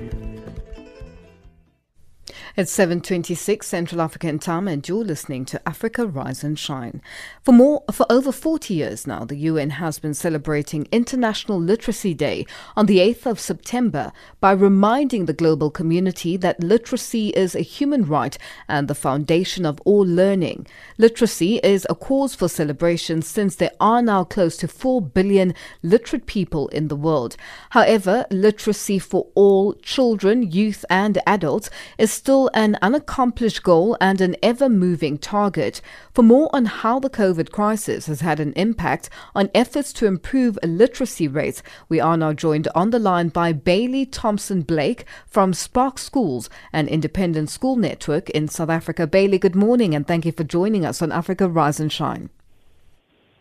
[2.61, 7.01] It's 7:26 Central African time and you're listening to Africa Rise and Shine.
[7.43, 12.45] For more for over 40 years now, the UN has been celebrating International Literacy Day
[12.77, 18.05] on the 8th of September by reminding the global community that literacy is a human
[18.05, 18.37] right
[18.69, 20.67] and the foundation of all learning.
[20.99, 26.27] Literacy is a cause for celebration since there are now close to 4 billion literate
[26.27, 27.39] people in the world.
[27.71, 34.37] However, literacy for all children, youth and adults is still an unaccomplished goal and an
[34.43, 35.81] ever moving target.
[36.13, 40.59] For more on how the COVID crisis has had an impact on efforts to improve
[40.63, 45.99] literacy rates, we are now joined on the line by Bailey Thompson Blake from Spark
[45.99, 49.07] Schools, an independent school network in South Africa.
[49.07, 52.31] Bailey, good morning and thank you for joining us on Africa Rise and Shine.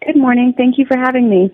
[0.06, 0.54] Good morning.
[0.56, 1.52] Thank you for having me.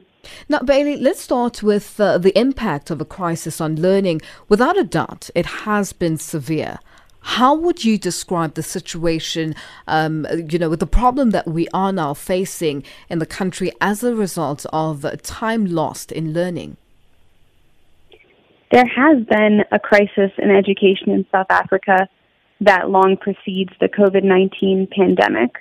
[0.50, 4.22] Now, Bailey, let's start with uh, the impact of a crisis on learning.
[4.50, 6.80] Without a doubt, it has been severe.
[7.26, 9.56] How would you describe the situation,
[9.88, 14.04] um, you know, with the problem that we are now facing in the country as
[14.04, 16.78] a result of time lost in learning?
[18.72, 22.08] There has been a crisis in education in South Africa
[22.62, 25.56] that long precedes the COVID 19 pandemic,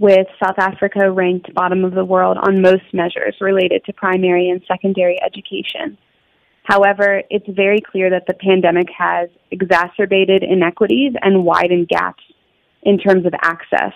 [0.00, 4.60] with South Africa ranked bottom of the world on most measures related to primary and
[4.66, 5.96] secondary education.
[6.66, 12.24] However, it's very clear that the pandemic has exacerbated inequities and widened gaps
[12.82, 13.92] in terms of access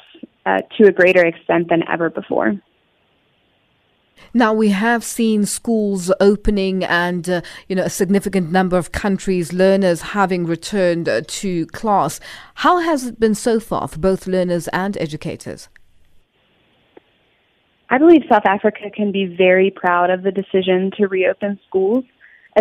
[0.47, 2.55] uh, to a greater extent than ever before.
[4.33, 9.53] Now we have seen schools opening, and uh, you know a significant number of countries'
[9.53, 12.21] learners having returned uh, to class.
[12.57, 15.69] How has it been so far for both learners and educators?
[17.89, 22.05] I believe South Africa can be very proud of the decision to reopen schools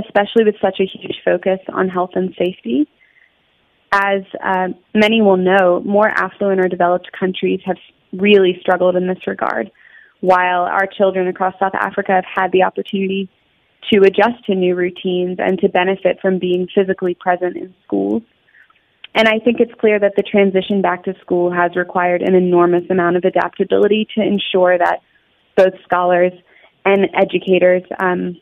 [0.06, 2.88] especially with such a huge focus on health and safety.
[3.92, 7.78] As uh, many will know, more affluent or developed countries have
[8.14, 9.72] really struggled in this regard,
[10.22, 13.30] while our children across South Africa have had the opportunity
[13.92, 18.22] to adjust to new routines and to benefit from being physically present in schools.
[19.16, 22.84] And I think it's clear that the transition back to school has required an enormous
[22.90, 25.00] amount of adaptability to ensure that
[25.56, 26.34] both scholars
[26.86, 28.40] and educators um,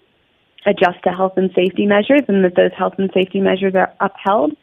[0.68, 4.56] adjust to health and safety measures and that those health and safety measures are upheld.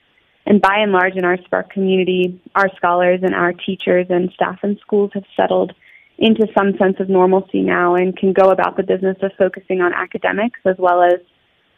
[0.46, 4.58] And by and large, in our Spark community, our scholars and our teachers and staff
[4.62, 5.72] in schools have settled
[6.18, 9.92] into some sense of normalcy now and can go about the business of focusing on
[9.94, 11.14] academics as well as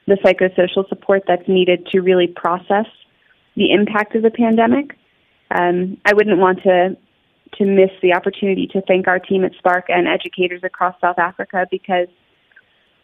[0.07, 2.87] the psychosocial support that's needed to really process
[3.55, 4.99] the impact of the pandemic.
[5.51, 6.97] Um, I wouldn't want to
[7.59, 11.67] to miss the opportunity to thank our team at Spark and educators across South Africa
[11.71, 12.09] because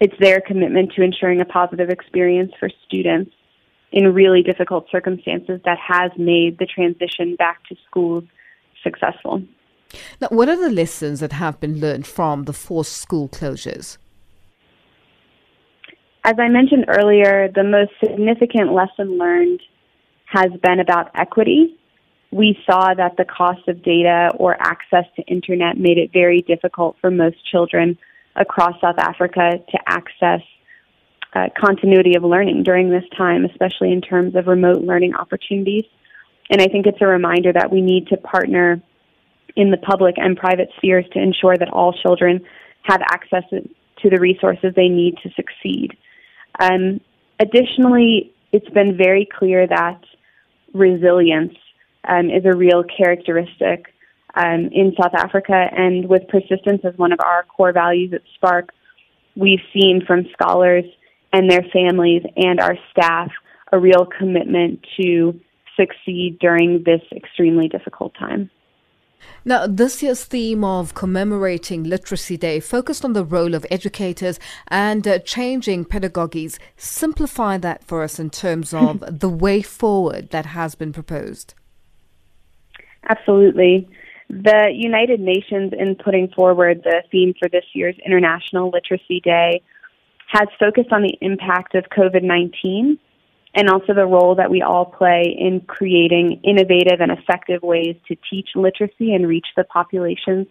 [0.03, 3.31] it's their commitment to ensuring a positive experience for students
[3.93, 8.25] in really difficult circumstances that has made the transition back to schools
[8.83, 9.41] successful.
[10.21, 13.99] Now, what are the lessons that have been learned from the forced school closures?
[16.25, 19.61] As I mentioned earlier, the most significant lesson learned
[20.25, 21.79] has been about equity.
[22.33, 26.97] We saw that the cost of data or access to internet made it very difficult
[27.01, 27.97] for most children
[28.37, 30.41] across South Africa to access
[31.35, 35.85] uh, continuity of learning during this time, especially in terms of remote learning opportunities.
[36.51, 38.83] And I think it's a reminder that we need to partner
[39.57, 42.45] in the public and private spheres to ensure that all children
[42.83, 45.97] have access to the resources they need to succeed.
[46.59, 47.01] Um,
[47.39, 50.01] additionally, it's been very clear that
[50.75, 51.55] resilience
[52.09, 53.95] um, is a real characteristic
[54.35, 58.71] um, in South Africa, and with persistence as one of our core values at Spark,
[59.37, 60.85] we've seen from scholars
[61.33, 63.31] and their families and our staff
[63.73, 65.39] a real commitment to
[65.77, 68.51] succeed during this extremely difficult time.
[69.45, 75.07] Now, this year's theme of commemorating Literacy Day focused on the role of educators and
[75.07, 76.59] uh, changing pedagogies.
[76.77, 81.55] Simplify that for us in terms of the way forward that has been proposed.
[83.09, 83.89] Absolutely.
[84.33, 89.61] The United Nations, in putting forward the theme for this year's International Literacy Day,
[90.29, 92.99] has focused on the impact of COVID 19
[93.55, 98.17] and also the role that we all play in creating innovative and effective ways to
[98.31, 100.47] teach literacy and reach the populations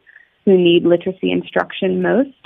[0.46, 2.38] who need literacy instruction most.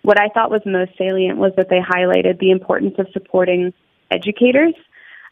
[0.00, 3.74] What I thought was most salient was that they highlighted the importance of supporting
[4.10, 4.72] educators.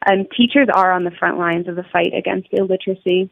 [0.07, 3.31] Um, teachers are on the front lines of the fight against illiteracy.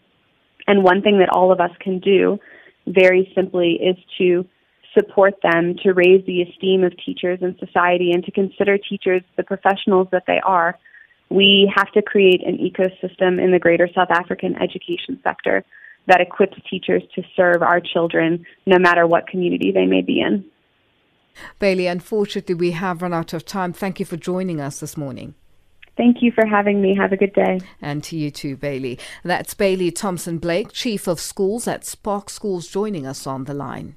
[0.66, 2.38] And one thing that all of us can do
[2.86, 4.46] very simply is to
[4.96, 9.42] support them to raise the esteem of teachers in society and to consider teachers the
[9.42, 10.78] professionals that they are
[11.30, 15.64] we have to create an ecosystem in the greater South African education sector
[16.06, 20.44] that equips teachers to serve our children no matter what community they may be in.
[21.58, 23.72] Bailey, unfortunately, we have run out of time.
[23.72, 25.34] Thank you for joining us this morning.
[25.96, 26.94] Thank you for having me.
[26.94, 27.60] Have a good day.
[27.80, 28.98] And to you too, Bailey.
[29.24, 33.94] That's Bailey Thompson Blake, Chief of Schools at Spark Schools, joining us on the line.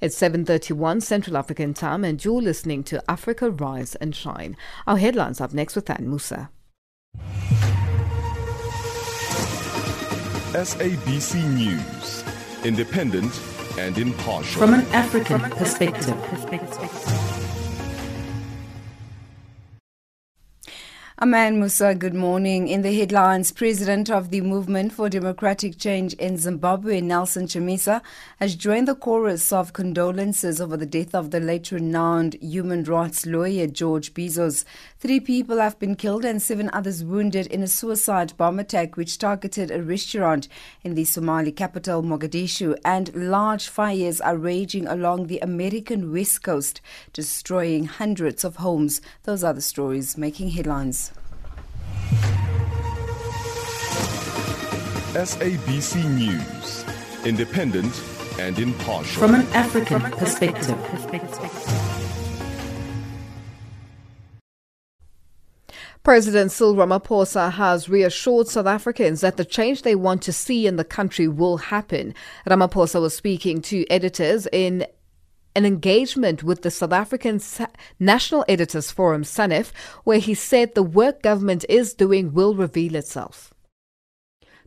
[0.00, 4.56] It's 7:31 Central African Time and you're listening to Africa Rise and Shine.
[4.86, 6.50] Our headlines up next with Ann Musa.
[10.54, 12.22] SABC News,
[12.64, 13.40] independent
[13.76, 14.60] and impartial.
[14.60, 16.14] From an African perspective.
[21.20, 22.66] Aman Musa, good morning.
[22.66, 28.02] In the headlines, President of the Movement for Democratic Change in Zimbabwe, Nelson Chamisa,
[28.40, 33.26] has joined the chorus of condolences over the death of the late renowned human rights
[33.26, 34.64] lawyer George Bizos.
[34.98, 39.16] Three people have been killed and seven others wounded in a suicide bomb attack which
[39.16, 40.48] targeted a restaurant
[40.82, 46.80] in the Somali capital, Mogadishu, and large fires are raging along the American west coast,
[47.12, 49.00] destroying hundreds of homes.
[49.22, 51.03] Those are the stories making headlines.
[55.14, 56.84] SABC News,
[57.24, 58.00] independent
[58.38, 59.22] and impartial.
[59.22, 60.76] From an African perspective.
[66.04, 70.76] President Cyril Ramaphosa has reassured South Africans that the change they want to see in
[70.76, 72.12] the country will happen.
[72.46, 74.86] Ramaphosa was speaking to editors in
[75.54, 77.40] an engagement with the South African
[78.00, 83.54] National Editors Forum, SANEF, where he said the work government is doing will reveal itself.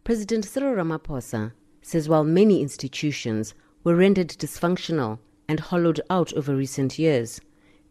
[0.03, 5.19] President Cyril Ramaphosa says while many institutions were rendered dysfunctional
[5.49, 7.41] and hollowed out over recent years,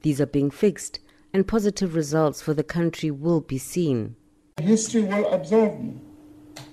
[0.02, 1.00] these are being fixed
[1.32, 4.16] and positive results for the country will be seen.
[4.58, 6.00] History will absolve me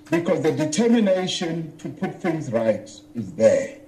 [0.10, 3.83] because the determination to put things right is there.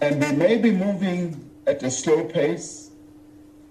[0.00, 2.90] And we may be moving at a slow pace,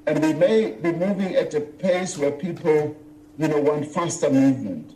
[0.08, 2.96] and we may be moving at a pace where people,
[3.38, 4.96] you know, want faster movement.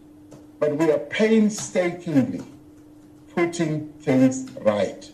[0.60, 2.44] But we are painstakingly
[3.36, 5.10] putting things right.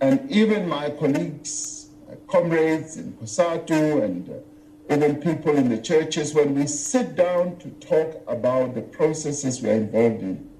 [0.00, 6.34] And even my colleagues, my comrades in COSATU and uh, even people in the churches,
[6.34, 10.50] when we sit down to talk about the processes we are involved in,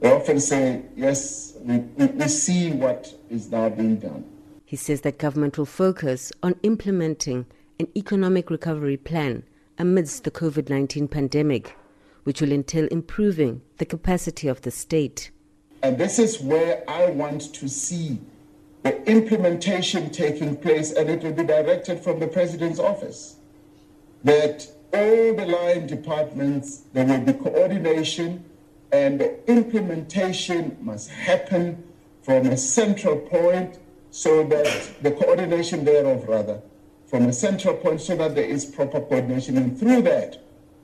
[0.00, 4.24] they often say, yes, we, we, we see what is now being done.
[4.64, 7.46] He says that government will focus on implementing
[7.78, 9.44] an economic recovery plan
[9.78, 11.76] amidst the COVID 19 pandemic,
[12.24, 15.30] which will entail improving the capacity of the state.
[15.82, 18.18] And this is where I want to see
[18.82, 23.36] the implementation taking place, and it will be directed from the President's office.
[24.24, 28.44] That all the line departments, there will be coordination,
[28.92, 31.82] and the implementation must happen
[32.30, 33.80] from a central point
[34.12, 36.62] so that the coordination thereof, rather,
[37.08, 39.58] from a central point so that there is proper coordination.
[39.58, 40.40] And through that,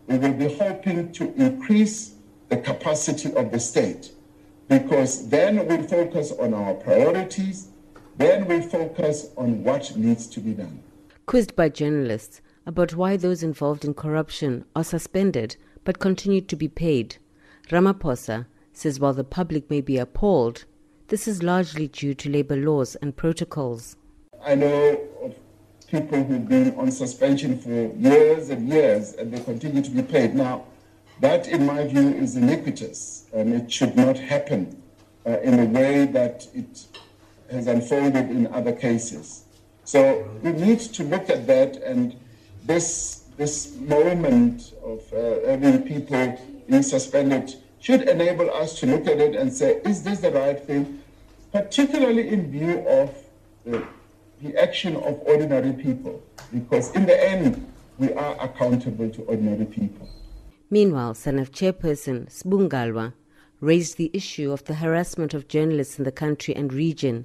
[0.09, 2.16] we will be hoping to increase
[2.49, 4.11] the capacity of the state
[4.66, 7.68] because then we focus on our priorities,
[8.16, 10.82] then we focus on what needs to be done.
[11.26, 16.66] Quizzed by journalists about why those involved in corruption are suspended but continue to be
[16.66, 17.18] paid,
[17.70, 20.64] Ramaphosa says while the public may be appalled,
[21.09, 23.96] this is largely due to labor laws and protocols.
[24.44, 25.34] I know of
[25.88, 30.34] people who've been on suspension for years and years and they continue to be paid.
[30.34, 30.64] Now,
[31.20, 34.82] that, in my view, is iniquitous and it should not happen
[35.24, 36.86] uh, in a way that it
[37.50, 39.44] has unfolded in other cases.
[39.84, 42.16] So we need to look at that and
[42.64, 46.38] this, this moment of uh, having people
[46.68, 50.58] being suspended should enable us to look at it and say, is this the right
[50.60, 51.02] thing?
[51.52, 53.14] Particularly in view of
[53.64, 53.84] the,
[54.42, 56.22] the action of ordinary people,
[56.52, 57.66] because in the end,
[57.98, 60.08] we are accountable to ordinary people.
[60.70, 63.12] Meanwhile, SANEF chairperson Sbu Ngalwa
[63.60, 67.24] raised the issue of the harassment of journalists in the country and region,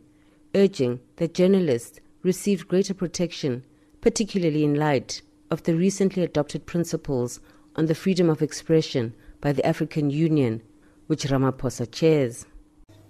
[0.55, 3.63] urging that journalists receive greater protection,
[3.99, 7.39] particularly in light of the recently adopted principles
[7.75, 10.61] on the freedom of expression by the African Union,
[11.07, 12.45] which Ramaphosa chairs.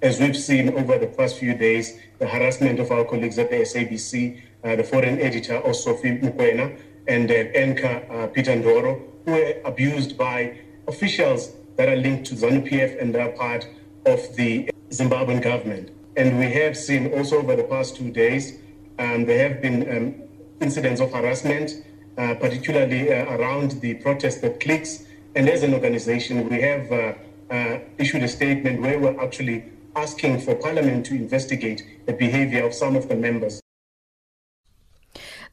[0.02, 3.58] As we've seen over the past few days, the harassment of our colleagues at the
[3.58, 9.62] SABC, uh, the foreign editor, Sophie Mokoena, and uh, anchor uh, Peter Ndoro, who were
[9.66, 10.58] abused by
[10.88, 13.68] officials that are linked to ZANU-PF and are part
[14.06, 15.92] of the Zimbabwean government.
[16.18, 18.60] And we have seen also over the past two days,
[19.00, 20.16] um, there have been um,
[20.62, 21.72] incidents of harassment,
[22.18, 25.06] uh, particularly uh, around the protest that clicks.
[25.34, 27.14] And as an organization, we have uh,
[27.50, 29.64] uh, issued a statement where we're actually
[29.96, 33.61] asking for Parliament to investigate the behavior of some of the members.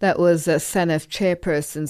[0.00, 1.88] That was uh, SANEF chairperson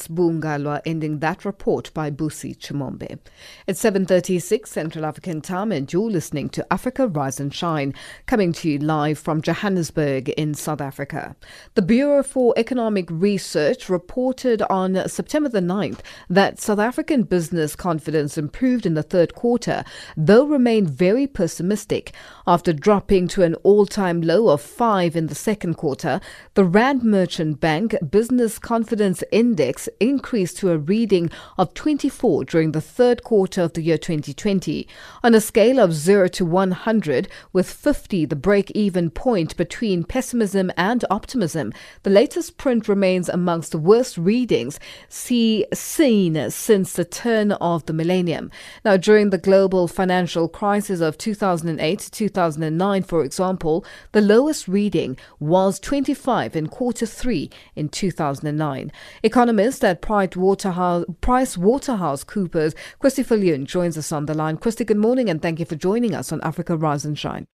[0.87, 3.19] ending that report by Busi Chimombe.
[3.67, 7.93] It's 7.36 Central African time and you're listening to Africa Rise and Shine,
[8.25, 11.37] coming to you live from Johannesburg in South Africa.
[11.75, 16.01] The Bureau for Economic Research reported on September the 9th
[16.31, 19.85] that South African business confidence improved in the third quarter,
[20.17, 22.15] though remained very pessimistic.
[22.47, 26.23] After dropping to an all-time low of 5 in the second quarter,
[26.55, 32.81] the Rand Merchant Bank Business Confidence Index increased to a reading of 24 during the
[32.81, 34.87] third quarter of the year 2020.
[35.23, 40.71] On a scale of 0 to 100, with 50 the break even point between pessimism
[40.77, 41.73] and optimism,
[42.03, 44.79] the latest print remains amongst the worst readings
[45.09, 48.51] see, seen since the turn of the millennium.
[48.85, 55.17] Now, during the global financial crisis of 2008 to 2009, for example, the lowest reading
[55.41, 58.93] was 25 in quarter three in 2009.
[59.23, 64.57] Economist at Price Waterhouse, Price Waterhouse Coopers, Christy Viljoen joins us on the line.
[64.57, 67.47] Christy, good morning and thank you for joining us on Africa Rise and Shine.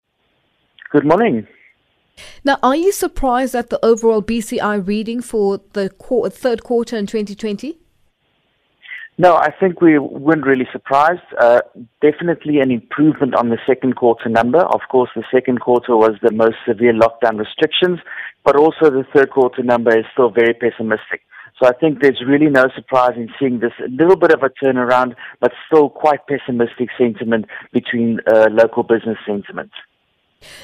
[0.90, 1.46] Good morning.
[2.44, 7.78] Now, are you surprised at the overall BCI reading for the third quarter in 2020?
[9.16, 11.22] No, I think we weren't really surprised.
[11.40, 11.60] Uh,
[12.02, 14.58] definitely an improvement on the second quarter number.
[14.58, 18.00] Of course, the second quarter was the most severe lockdown restrictions,
[18.44, 21.20] but also the third quarter number is still very pessimistic.
[21.62, 25.14] So I think there's really no surprise in seeing this little bit of a turnaround,
[25.40, 29.70] but still quite pessimistic sentiment between uh, local business sentiment.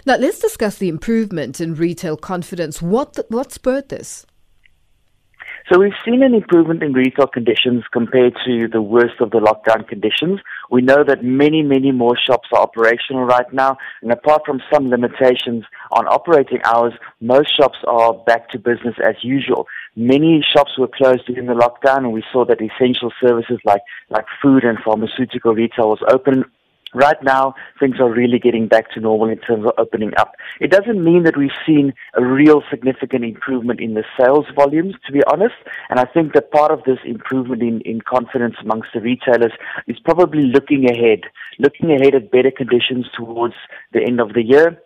[0.04, 2.82] Now, let's discuss the improvement in retail confidence.
[2.82, 4.26] What, what spurred this?
[5.70, 9.86] So we've seen an improvement in retail conditions compared to the worst of the lockdown
[9.86, 10.40] conditions.
[10.68, 14.88] We know that many, many more shops are operational right now, and apart from some
[14.88, 19.68] limitations on operating hours, most shops are back to business as usual.
[19.94, 24.24] Many shops were closed during the lockdown, and we saw that essential services like, like
[24.42, 26.46] food and pharmaceutical retail was open
[26.94, 30.34] Right now, things are really getting back to normal in terms of opening up.
[30.60, 35.12] It doesn't mean that we've seen a real significant improvement in the sales volumes, to
[35.12, 35.54] be honest.
[35.88, 39.52] And I think that part of this improvement in, in confidence amongst the retailers
[39.86, 41.20] is probably looking ahead,
[41.58, 43.54] looking ahead at better conditions towards
[43.92, 44.80] the end of the year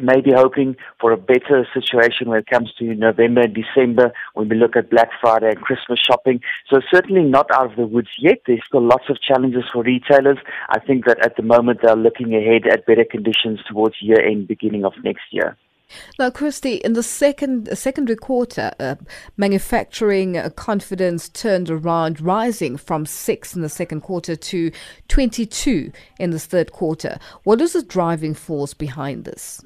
[0.00, 4.56] maybe hoping for a better situation when it comes to November and December when we
[4.56, 6.40] look at Black Friday and Christmas shopping.
[6.70, 8.38] So certainly not out of the woods yet.
[8.46, 10.38] There's still lots of challenges for retailers.
[10.68, 14.48] I think that at the moment they're looking ahead at better conditions towards year end,
[14.48, 15.56] beginning of next year.
[16.18, 18.96] Now, Christy, in the second secondary quarter, uh,
[19.36, 24.70] manufacturing uh, confidence turned around, rising from six in the second quarter to
[25.08, 27.18] 22 in the third quarter.
[27.44, 29.62] What is the driving force behind this?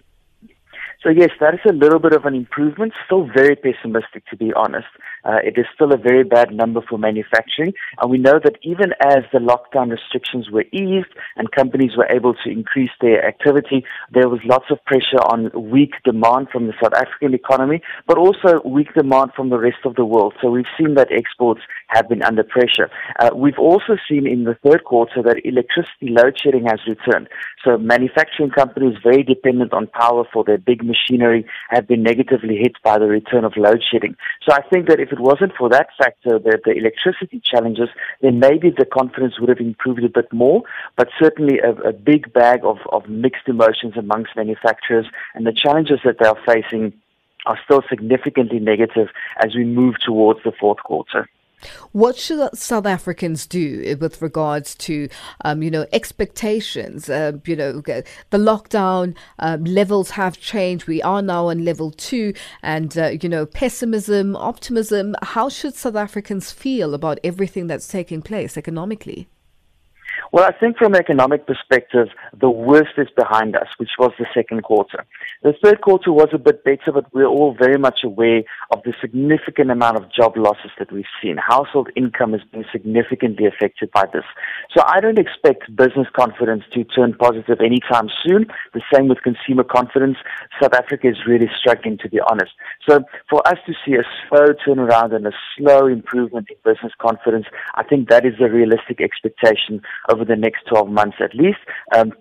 [1.03, 2.93] So yes, that is a little bit of an improvement.
[3.07, 4.87] Still very pessimistic, to be honest.
[5.25, 8.93] Uh, it is still a very bad number for manufacturing, and we know that even
[9.01, 14.29] as the lockdown restrictions were eased and companies were able to increase their activity, there
[14.29, 18.93] was lots of pressure on weak demand from the South African economy, but also weak
[18.95, 20.35] demand from the rest of the world.
[20.41, 22.91] So we've seen that exports have been under pressure.
[23.19, 27.29] Uh, we've also seen in the third quarter that electricity load shedding has returned.
[27.65, 32.73] So manufacturing companies very dependent on power for their big machinery have been negatively hit
[32.83, 34.17] by the return of load shedding.
[34.49, 37.89] So I think that if it wasn't for that factor, the, the electricity challenges,
[38.21, 40.63] then maybe the confidence would have improved a bit more.
[40.97, 46.01] But certainly a, a big bag of, of mixed emotions amongst manufacturers and the challenges
[46.05, 46.93] that they are facing
[47.47, 49.09] are still significantly negative
[49.45, 51.29] as we move towards the fourth quarter.
[51.93, 55.09] What should South Africans do with regards to,
[55.45, 57.09] um, you know, expectations?
[57.09, 58.05] Uh, you know, the
[58.39, 60.87] lockdown um, levels have changed.
[60.87, 65.15] We are now on level two, and uh, you know, pessimism, optimism.
[65.23, 69.29] How should South Africans feel about everything that's taking place economically?
[70.31, 72.09] Well, I think from an economic perspective,
[72.39, 75.05] the worst is behind us, which was the second quarter.
[75.43, 78.95] The third quarter was a bit better, but we're all very much aware of the
[79.01, 81.37] significant amount of job losses that we've seen.
[81.37, 84.25] Household income has been significantly affected by this.
[84.75, 88.47] So I don't expect business confidence to turn positive anytime soon.
[88.75, 90.17] The same with consumer confidence.
[90.61, 92.53] South Africa is really struggling, to be honest.
[92.89, 97.47] So for us to see a slow turnaround and a slow improvement in business confidence,
[97.75, 99.83] I think that is a realistic expectation
[100.13, 101.59] over the next 12 months at least.
[101.97, 102.13] Um,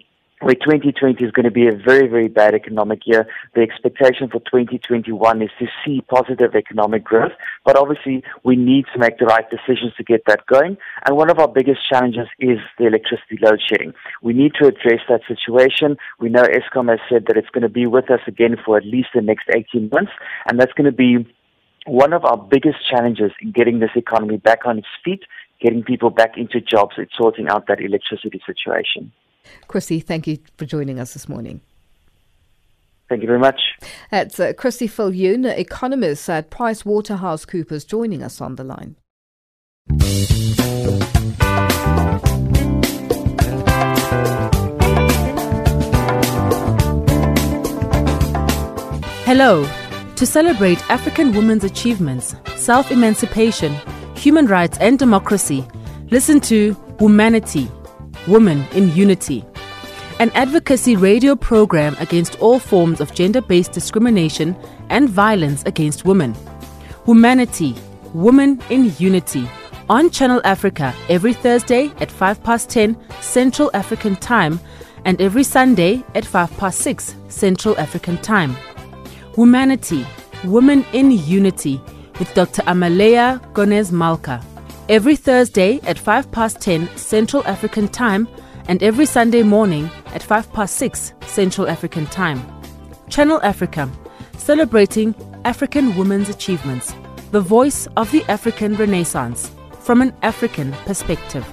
[0.42, 3.28] where 2020 is going to be a very, very bad economic year.
[3.54, 7.34] The expectation for 2021 is to see positive economic growth,
[7.64, 10.78] but obviously we need to make the right decisions to get that going.
[11.06, 13.94] And one of our biggest challenges is the electricity load shedding.
[14.22, 15.98] We need to address that situation.
[16.20, 18.86] We know Eskom has said that it's going to be with us again for at
[18.86, 20.12] least the next 18 months,
[20.50, 21.28] and that's going to be
[21.88, 25.24] one of our biggest challenges in getting this economy back on its feet
[25.62, 29.12] getting people back into jobs and sorting out that electricity situation.
[29.68, 31.62] Chrissy, thank you for joining us this morning.
[33.10, 33.60] Thank you very much.
[34.10, 38.96] That's uh, Christy Viljoen, economist at Price Waterhouse Coopers, joining us on the line.
[49.26, 49.68] Hello.
[50.16, 53.76] To celebrate African women's achievements, self emancipation,
[54.22, 55.66] human rights, and democracy,
[56.12, 57.68] listen to Humanity
[58.28, 59.44] Women in Unity,
[60.20, 64.56] an advocacy radio program against all forms of gender based discrimination
[64.90, 66.36] and violence against women.
[67.06, 67.74] Humanity
[68.14, 69.50] Women in Unity,
[69.90, 74.60] on Channel Africa every Thursday at 5 past 10 Central African Time
[75.04, 78.56] and every Sunday at 5 past 6 Central African Time.
[79.36, 80.06] Humanity
[80.44, 81.82] Women in Unity
[82.22, 82.62] with Dr.
[82.68, 84.46] Amalea Gomez Malka
[84.90, 88.28] every Thursday at 5 past 10 Central African Time
[88.68, 92.40] and every Sunday morning at 5 past 6 Central African Time.
[93.10, 93.90] Channel Africa,
[94.38, 95.16] celebrating
[95.46, 96.94] African women's achievements,
[97.32, 99.50] the voice of the African Renaissance
[99.80, 101.44] from an African perspective.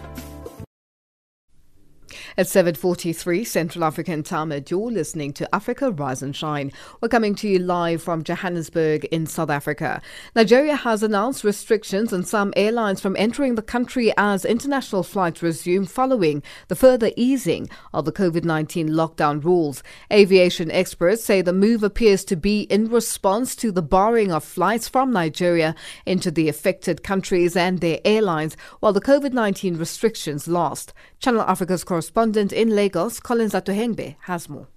[2.39, 6.71] At 7.43 Central African time, you're listening to Africa Rise and Shine.
[7.01, 10.01] We're coming to you live from Johannesburg in South Africa.
[10.37, 15.85] Nigeria has announced restrictions on some airlines from entering the country as international flights resume
[15.85, 19.83] following the further easing of the COVID-19 lockdown rules.
[20.13, 24.87] Aviation experts say the move appears to be in response to the barring of flights
[24.87, 25.75] from Nigeria
[26.07, 30.93] into the affected countries and their airlines while the COVID-19 restrictions last.
[31.21, 34.69] Channel Africa's correspondent in Lagos, Collins Atohengbe, has more.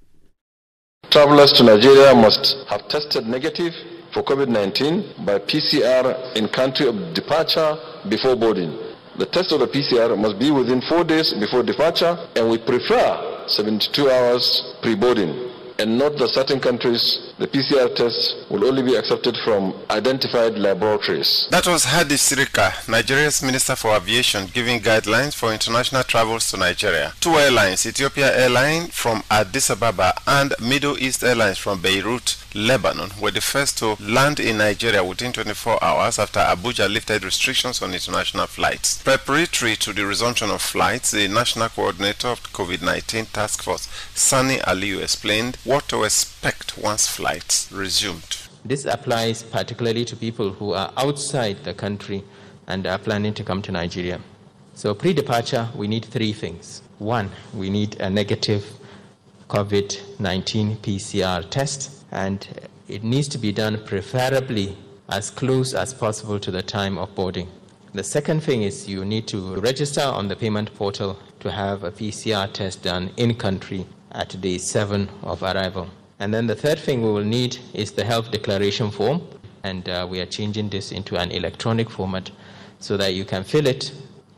[1.12, 3.74] Travelers to Nigeria must have tested negative
[4.14, 7.76] for COVID-19 by PCR in country of departure
[8.10, 8.72] before boarding.
[9.18, 13.46] The test of the PCR must be within four days before departure and we prefer
[13.48, 15.51] 72 hours pre-boarding
[15.82, 21.48] And note that certain countries, the PCR tests will only be accepted from identified laboratories.
[21.50, 27.14] That was Hadi Sirika, Nigeria's Minister for Aviation, giving guidelines for international travels to Nigeria.
[27.20, 33.32] Two airlines, Ethiopia Airline from Addis Ababa and Middle East Airlines from Beirut, Lebanon, were
[33.32, 38.48] the first to land in Nigeria within 24 hours after Abuja lifted restrictions on international
[38.48, 39.02] flights.
[39.04, 44.58] Preparatory to the resumption of flights, the national coordinator of the COVID-19 task force, Sani
[44.58, 48.38] Aliyu, explained what to expect once flights resumed.
[48.64, 52.24] This applies particularly to people who are outside the country
[52.68, 54.20] and are planning to come to Nigeria.
[54.76, 56.82] So, pre departure, we need three things.
[57.00, 58.66] One, we need a negative
[59.50, 62.48] COVID 19 PCR test, and
[62.88, 64.78] it needs to be done preferably
[65.10, 67.50] as close as possible to the time of boarding.
[67.94, 71.92] The second thing is you need to register on the payment portal to have a
[71.92, 75.90] PCR test done in country at day seven of arrival.
[76.20, 79.22] And then the third thing we will need is the health declaration form,
[79.64, 82.32] and uh, we are changing this into an electronic format
[82.80, 83.92] so that you can fill it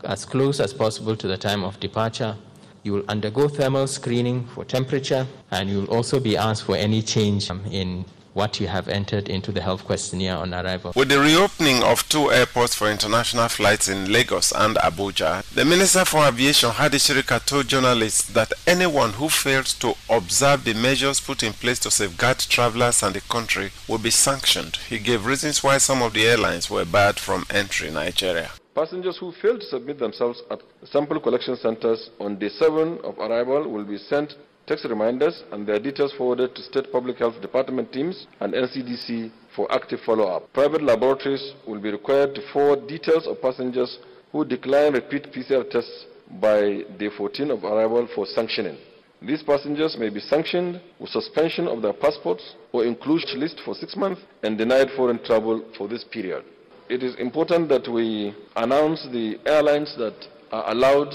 [0.04, 2.36] as close as possible to the time of departure.
[2.84, 7.00] You will undergo thermal screening for temperature, and you will also be asked for any
[7.00, 8.04] change um, in
[8.34, 10.92] what you have entered into the health questionnaire on arrival.
[10.94, 16.04] With the reopening of two airports for international flights in Lagos and Abuja, the Minister
[16.04, 21.42] for Aviation Hadi Sirika told journalists that anyone who fails to observe the measures put
[21.42, 24.76] in place to safeguard travelers and the country will be sanctioned.
[24.90, 28.50] He gave reasons why some of the airlines were barred from entering Nigeria.
[28.74, 33.70] Passengers who fail to submit themselves at sample collection centers on day 7 of arrival
[33.70, 34.34] will be sent
[34.66, 39.70] text reminders and their details forwarded to State Public Health Department teams and NCDC for
[39.70, 40.52] active follow-up.
[40.52, 44.00] Private laboratories will be required to forward details of passengers
[44.32, 46.06] who decline repeat PCR tests
[46.40, 48.76] by day 14 of arrival for sanctioning.
[49.22, 53.94] These passengers may be sanctioned with suspension of their passports or inclusion list for six
[53.96, 56.44] months and denied foreign travel for this period.
[56.88, 60.14] It is important that we announce the airlines that
[60.52, 61.14] are allowed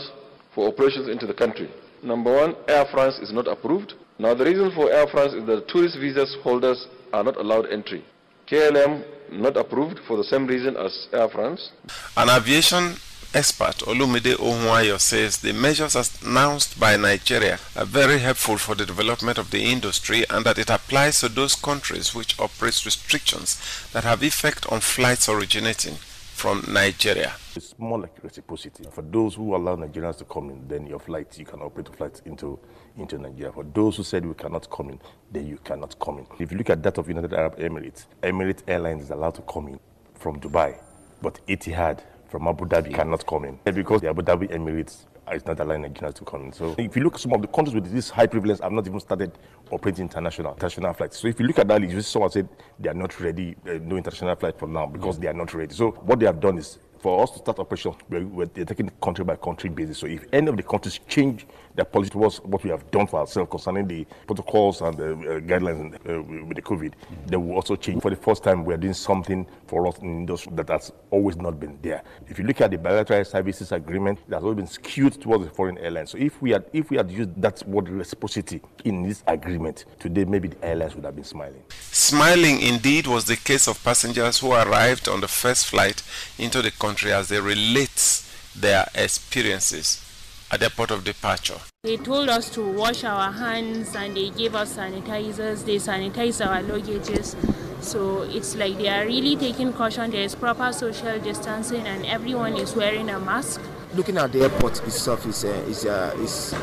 [0.55, 1.69] for operations into the country.
[2.01, 3.93] Number one, Air France is not approved.
[4.17, 8.03] Now, the reason for Air France is that tourist visas holders are not allowed entry.
[8.47, 11.71] KLM not approved for the same reason as Air France.
[12.17, 12.95] An aviation
[13.33, 19.37] expert, Olumide Ohunayo, says the measures announced by Nigeria are very helpful for the development
[19.37, 23.59] of the industry and that it applies to those countries which operate restrictions
[23.93, 25.93] that have effect on flights originating
[26.39, 27.33] from Nigeria.
[27.55, 28.85] It's more like reciprocity.
[28.91, 32.21] For those who allow Nigerians to come in, then your flights, you can operate flights
[32.25, 32.57] into,
[32.97, 33.51] into Nigeria.
[33.51, 34.99] For those who said we cannot come in,
[35.31, 36.27] then you cannot come in.
[36.39, 39.67] If you look at that of United Arab Emirates, Emirates Airlines is allowed to come
[39.67, 39.79] in
[40.15, 40.79] from Dubai,
[41.21, 41.99] but Etihad
[42.29, 46.13] from Abu Dhabi cannot come in because the Abu Dhabi Emirates is not allowing Nigerians
[46.15, 46.53] to come in.
[46.53, 48.87] So if you look at some of the countries with this high prevalence, I've not
[48.87, 49.31] even started
[49.71, 51.19] operating international international flights.
[51.19, 52.47] So if you look at that, you see someone said
[52.79, 55.21] they are not ready, uh, no international flight for now because mm.
[55.21, 55.73] they are not ready.
[55.73, 59.23] So what they have done is for us to start operation, we're, we're taking country
[59.23, 59.99] by country basis.
[59.99, 61.45] So if any of the countries change
[61.75, 65.39] their policy towards what we have done for ourselves concerning the protocols and the uh,
[65.39, 66.93] guidelines uh, with the COVID,
[67.27, 68.01] they will also change.
[68.01, 71.59] For the first time, we're doing something for us in industry that has always not
[71.59, 72.03] been there.
[72.27, 75.51] If you look at the bilateral services agreement, it has always been skewed towards the
[75.51, 76.11] foreign airlines.
[76.11, 80.25] So if we had if we had used that word reciprocity in this agreement, today
[80.25, 81.63] maybe the airlines would have been smiling.
[81.69, 86.03] Smiling indeed was the case of passengers who arrived on the first flight
[86.37, 88.23] into the country as they relate
[88.55, 90.03] their experiences
[90.51, 91.57] at the port of departure.
[91.83, 95.65] They told us to wash our hands and they gave us sanitizers.
[95.65, 97.35] They sanitized our luggages.
[97.81, 100.11] So it's like they are really taking caution.
[100.11, 103.61] There is proper social distancing and everyone is wearing a mask.
[103.93, 106.53] Looking at the airport itself is, uh, is, uh, is,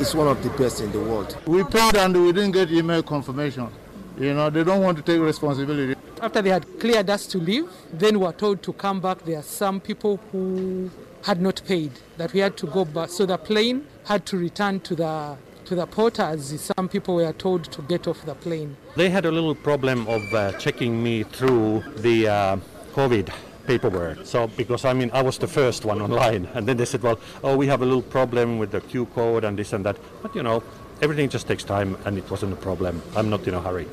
[0.00, 1.36] is one of the best in the world.
[1.46, 3.68] We paid and we didn't get email confirmation.
[4.18, 5.94] You know, they don't want to take responsibility.
[6.20, 9.24] After they had cleared us to leave, then we were told to come back.
[9.24, 10.90] There are some people who
[11.24, 13.10] had not paid, that we had to go back.
[13.10, 15.36] So the plane had to return to the
[15.66, 18.76] to the port as some people were told to get off the plane.
[18.94, 22.56] They had a little problem of uh, checking me through the uh,
[22.94, 23.32] COVID
[23.66, 24.24] paperwork.
[24.24, 27.18] So because I mean I was the first one online, and then they said, well,
[27.42, 29.96] oh, we have a little problem with the Q code and this and that.
[30.22, 30.62] But you know,
[31.02, 33.02] everything just takes time, and it wasn't a problem.
[33.14, 33.88] I'm not in a hurry.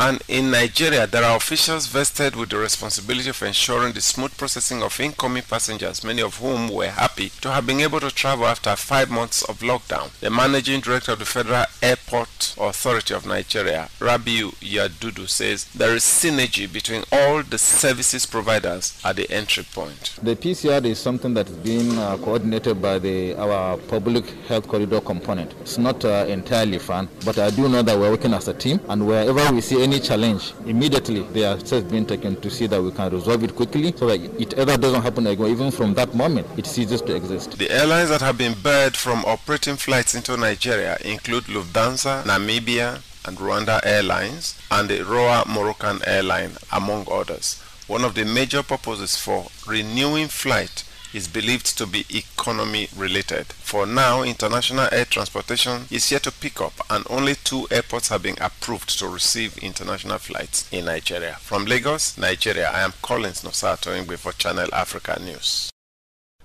[0.00, 4.80] And in Nigeria, there are officials vested with the responsibility of ensuring the smooth processing
[4.80, 8.76] of incoming passengers, many of whom were happy to have been able to travel after
[8.76, 10.10] five months of lockdown.
[10.20, 16.04] The managing director of the Federal Airport Authority of Nigeria, Rabiu Yadudu, says there is
[16.04, 20.14] synergy between all the services providers at the entry point.
[20.22, 25.00] The PCR is something that is being uh, coordinated by the our public health corridor
[25.00, 25.54] component.
[25.60, 28.78] It's not uh, entirely fun, but I do know that we're working as a team,
[28.88, 32.82] and wherever we see any challenge, immediately there are steps being taken to see that
[32.82, 36.14] we can resolve it quickly, so that it either doesn't happen again, even from that
[36.14, 37.56] moment, it ceases to exist.
[37.56, 43.38] The airlines that have been barred from operating flights into Nigeria include Lufthansa, Namibia, and
[43.38, 47.62] Rwanda Airlines, and the Roa Moroccan Airline, among others.
[47.86, 53.46] One of the major purposes for renewing flight is believed to be economy related.
[53.46, 58.22] For now, international air transportation is yet to pick up and only two airports have
[58.22, 61.34] been approved to receive international flights in Nigeria.
[61.40, 63.88] From Lagos, Nigeria, I am Collins Nosato
[64.18, 65.70] for Channel Africa News.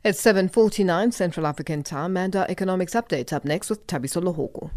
[0.04, 4.70] It's 7.49 Central African time and our economics update up next with Tabiso Lohoko.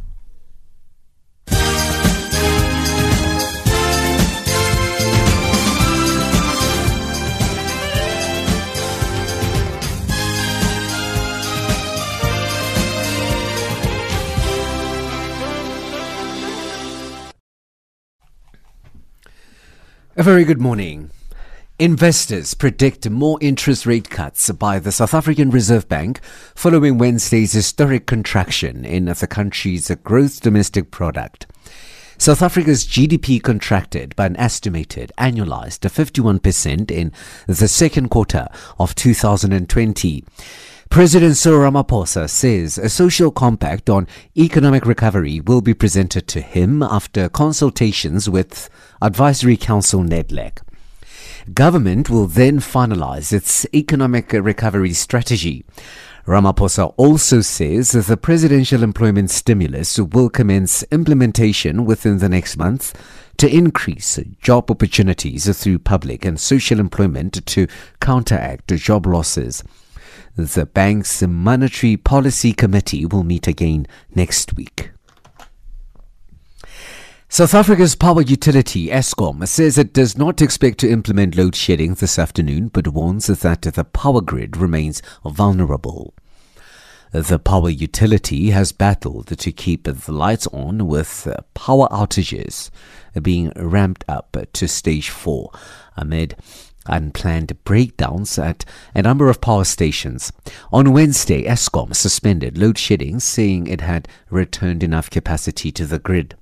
[20.18, 21.09] A very good morning.
[21.80, 26.20] Investors predict more interest rate cuts by the South African Reserve Bank
[26.53, 31.47] following Wednesday's historic contraction in the country's gross domestic product.
[32.18, 37.14] South Africa's GDP contracted by an estimated annualized 51% in
[37.47, 38.49] the second quarter
[38.80, 40.26] of 2020.
[40.92, 46.84] President Cyril Ramaphosa says a social compact on economic recovery will be presented to him
[46.84, 48.70] after consultations with
[49.02, 50.58] Advisory Council NEDLAC.
[51.54, 55.64] Government will then finalize its economic recovery strategy.
[56.28, 62.94] Ramaphosa also says that the presidential employment stimulus will commence implementation within the next month
[63.38, 67.68] to increase job opportunities through public and social employment to
[68.02, 69.64] counteract job losses.
[70.38, 74.92] The bank's Monetary Policy Committee will meet again next week.
[77.28, 82.18] South Africa's power utility, Eskom, says it does not expect to implement load shedding this
[82.18, 86.14] afternoon, but warns that the power grid remains vulnerable.
[87.12, 92.70] The power utility has battled to keep the lights on with power outages
[93.22, 95.52] being ramped up to stage 4
[95.98, 96.36] amid
[96.88, 98.66] unplanned breakdowns at
[98.96, 100.32] a number of power stations.
[100.72, 106.36] On Wednesday, Eskom suspended load shedding, saying it had returned enough capacity to the grid.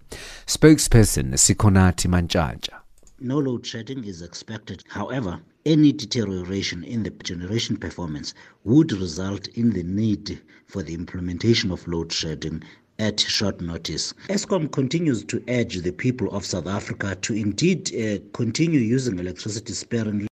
[0.46, 2.80] Spokesperson Sikonathi Mantshantsha.
[3.20, 4.84] No load shedding is expected.
[4.88, 8.34] However, any deterioration in the generation performance
[8.64, 12.64] would result in the need for the implementation of load shedding
[12.98, 14.14] at short notice.
[14.30, 19.74] Eskom continues to urge the people of South Africa to indeed uh, continue using electricity
[19.74, 20.29] sparingly.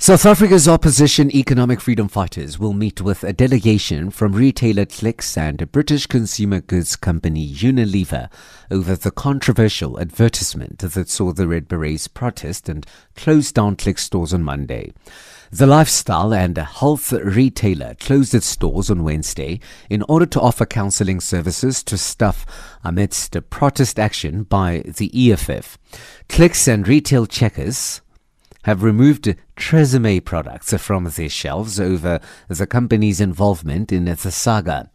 [0.00, 5.70] South Africa's opposition economic freedom fighters will meet with a delegation from retailer Clicks and
[5.72, 8.30] British consumer goods company Unilever
[8.70, 12.86] over the controversial advertisement that saw the Red Berets protest and
[13.16, 14.92] close down Clicks stores on Monday.
[15.50, 19.58] The lifestyle and health retailer closed its stores on Wednesday
[19.90, 22.46] in order to offer counseling services to staff
[22.84, 25.76] amidst a protest action by the EFF.
[26.28, 28.00] Clicks and retail checkers
[28.68, 34.90] have removed Tresemme products from their shelves over the company's involvement in the saga.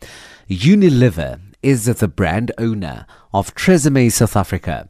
[0.48, 4.88] Unilever is the brand owner of Tresemme South Africa.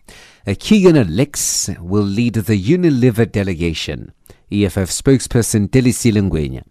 [0.60, 4.12] Keegan Lix will lead the Unilever delegation.
[4.52, 6.64] EFF spokesperson Delisile Ngwenya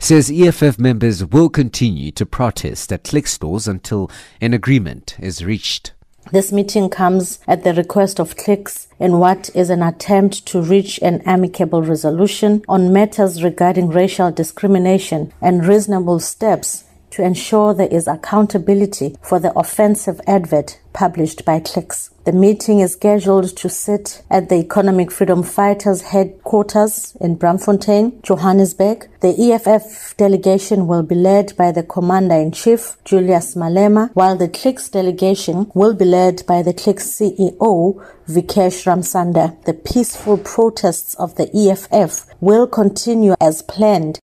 [0.00, 4.10] says EFF members will continue to protest at Click stores until
[4.40, 5.92] an agreement is reached.
[6.32, 11.00] This meeting comes at the request of Clicks in what is an attempt to reach
[11.02, 18.06] an amicable resolution on matters regarding racial discrimination and reasonable steps to ensure there is
[18.06, 22.10] accountability for the offensive advert published by Clicks.
[22.24, 29.08] The meeting is scheduled to sit at the Economic Freedom Fighters headquarters in Braamfontein, Johannesburg.
[29.20, 34.48] The EFF delegation will be led by the Commander in Chief, Julius Malema, while the
[34.48, 39.62] Clicks delegation will be led by the Clicks CEO, Vikesh Ramsunder.
[39.64, 44.20] The peaceful protests of the EFF will continue as planned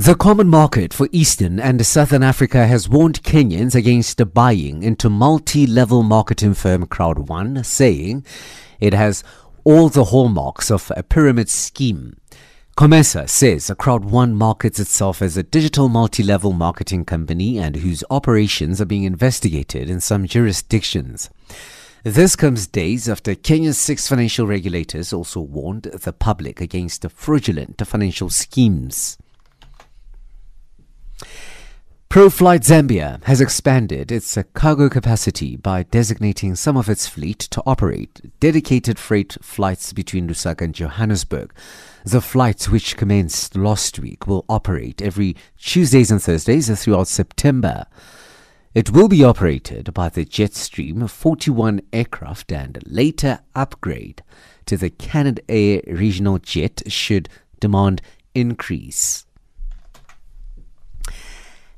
[0.00, 6.04] The Common Market for Eastern and Southern Africa has warned Kenyans against buying into multi-level
[6.04, 8.24] marketing firm Crowd One, saying
[8.78, 9.24] it has
[9.64, 12.16] all the hallmarks of a pyramid scheme.
[12.76, 18.80] Comesa says Crowd One markets itself as a digital multi-level marketing company and whose operations
[18.80, 21.28] are being investigated in some jurisdictions.
[22.04, 28.30] This comes days after Kenya's six financial regulators also warned the public against fraudulent financial
[28.30, 29.18] schemes.
[32.10, 37.62] ProFlight Zambia has expanded its uh, cargo capacity by designating some of its fleet to
[37.66, 41.52] operate dedicated freight flights between Lusaka and Johannesburg.
[42.06, 47.84] The flights, which commenced last week, will operate every Tuesdays and Thursdays throughout September.
[48.74, 54.22] It will be operated by the Jetstream 41 aircraft and later upgrade
[54.64, 57.28] to the Canadair regional jet should
[57.60, 58.00] demand
[58.34, 59.26] increase.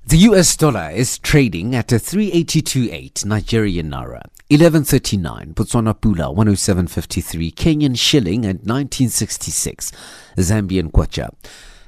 [0.06, 7.96] The US dollar is trading at a 382.8 Nigerian naira, 1139 Botswana pula, 107.53 Kenyan
[7.96, 9.92] shilling and 1966
[10.38, 11.28] Zambian kwacha.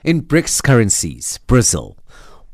[0.04, 1.96] In BRICS currencies, Brazil,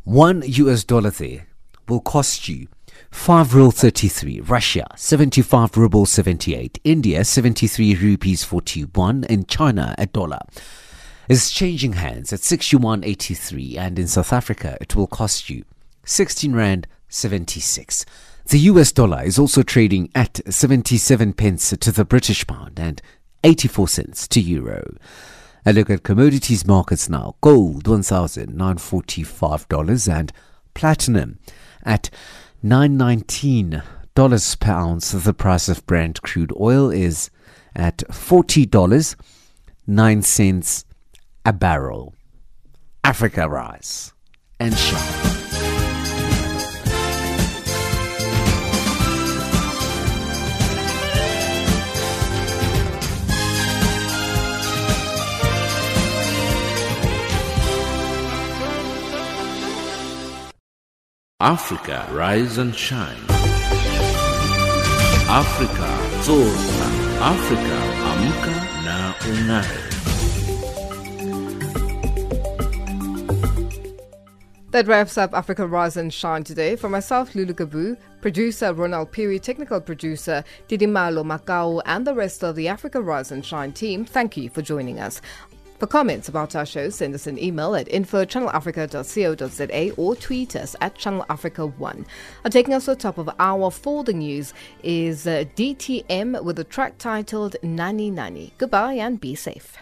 [0.04, 1.48] 1 US dollar there
[1.88, 2.68] will cost you
[3.10, 10.40] 5 ruble 33, Russia 75 ruble 78, India 73 rupees 41, and China a dollar
[11.28, 15.64] is changing hands at 61.83 and in South Africa it will cost you
[16.04, 18.06] 16 rand 76.
[18.46, 23.02] The US dollar is also trading at 77 pence to the British pound and
[23.44, 24.96] 84 cents to euro.
[25.66, 27.36] A look at commodities markets now.
[27.42, 30.32] Gold $1,945 and
[30.72, 31.38] platinum
[31.82, 32.08] at
[32.62, 33.82] 919
[34.14, 35.10] dollars per ounce.
[35.12, 37.28] The price of Brent crude oil is
[37.76, 39.14] at $40
[39.86, 40.84] 9 cents
[41.44, 42.14] a barrel.
[43.04, 44.12] Africa rise
[44.60, 45.34] and shine.
[61.40, 63.16] Africa rise and shine.
[65.30, 65.90] Africa
[66.26, 66.88] zorka.
[67.20, 67.78] Africa
[68.10, 70.07] amka na ung'are.
[74.78, 76.76] That wraps up Africa Rise and Shine today.
[76.76, 82.54] For myself, Lulu Gabu, producer Ronald Piri, technical producer Didimalo Macau, and the rest of
[82.54, 85.20] the Africa Rise and Shine team, thank you for joining us.
[85.80, 90.94] For comments about our show, send us an email at info.channelafrica.co.za or tweet us at
[90.94, 92.06] Channel Africa 1.
[92.44, 94.54] And taking us to the top of our folding news
[94.84, 98.52] is uh, DTM with a track titled Nani Nani.
[98.58, 99.76] Goodbye and be safe.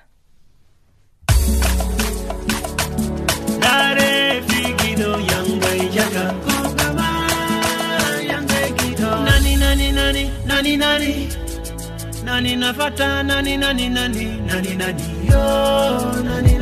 [10.56, 11.28] Nani nani?
[12.24, 14.24] Nani nafata nani nani nani?
[14.48, 15.02] Nani nani?
[15.30, 16.54] Yo nani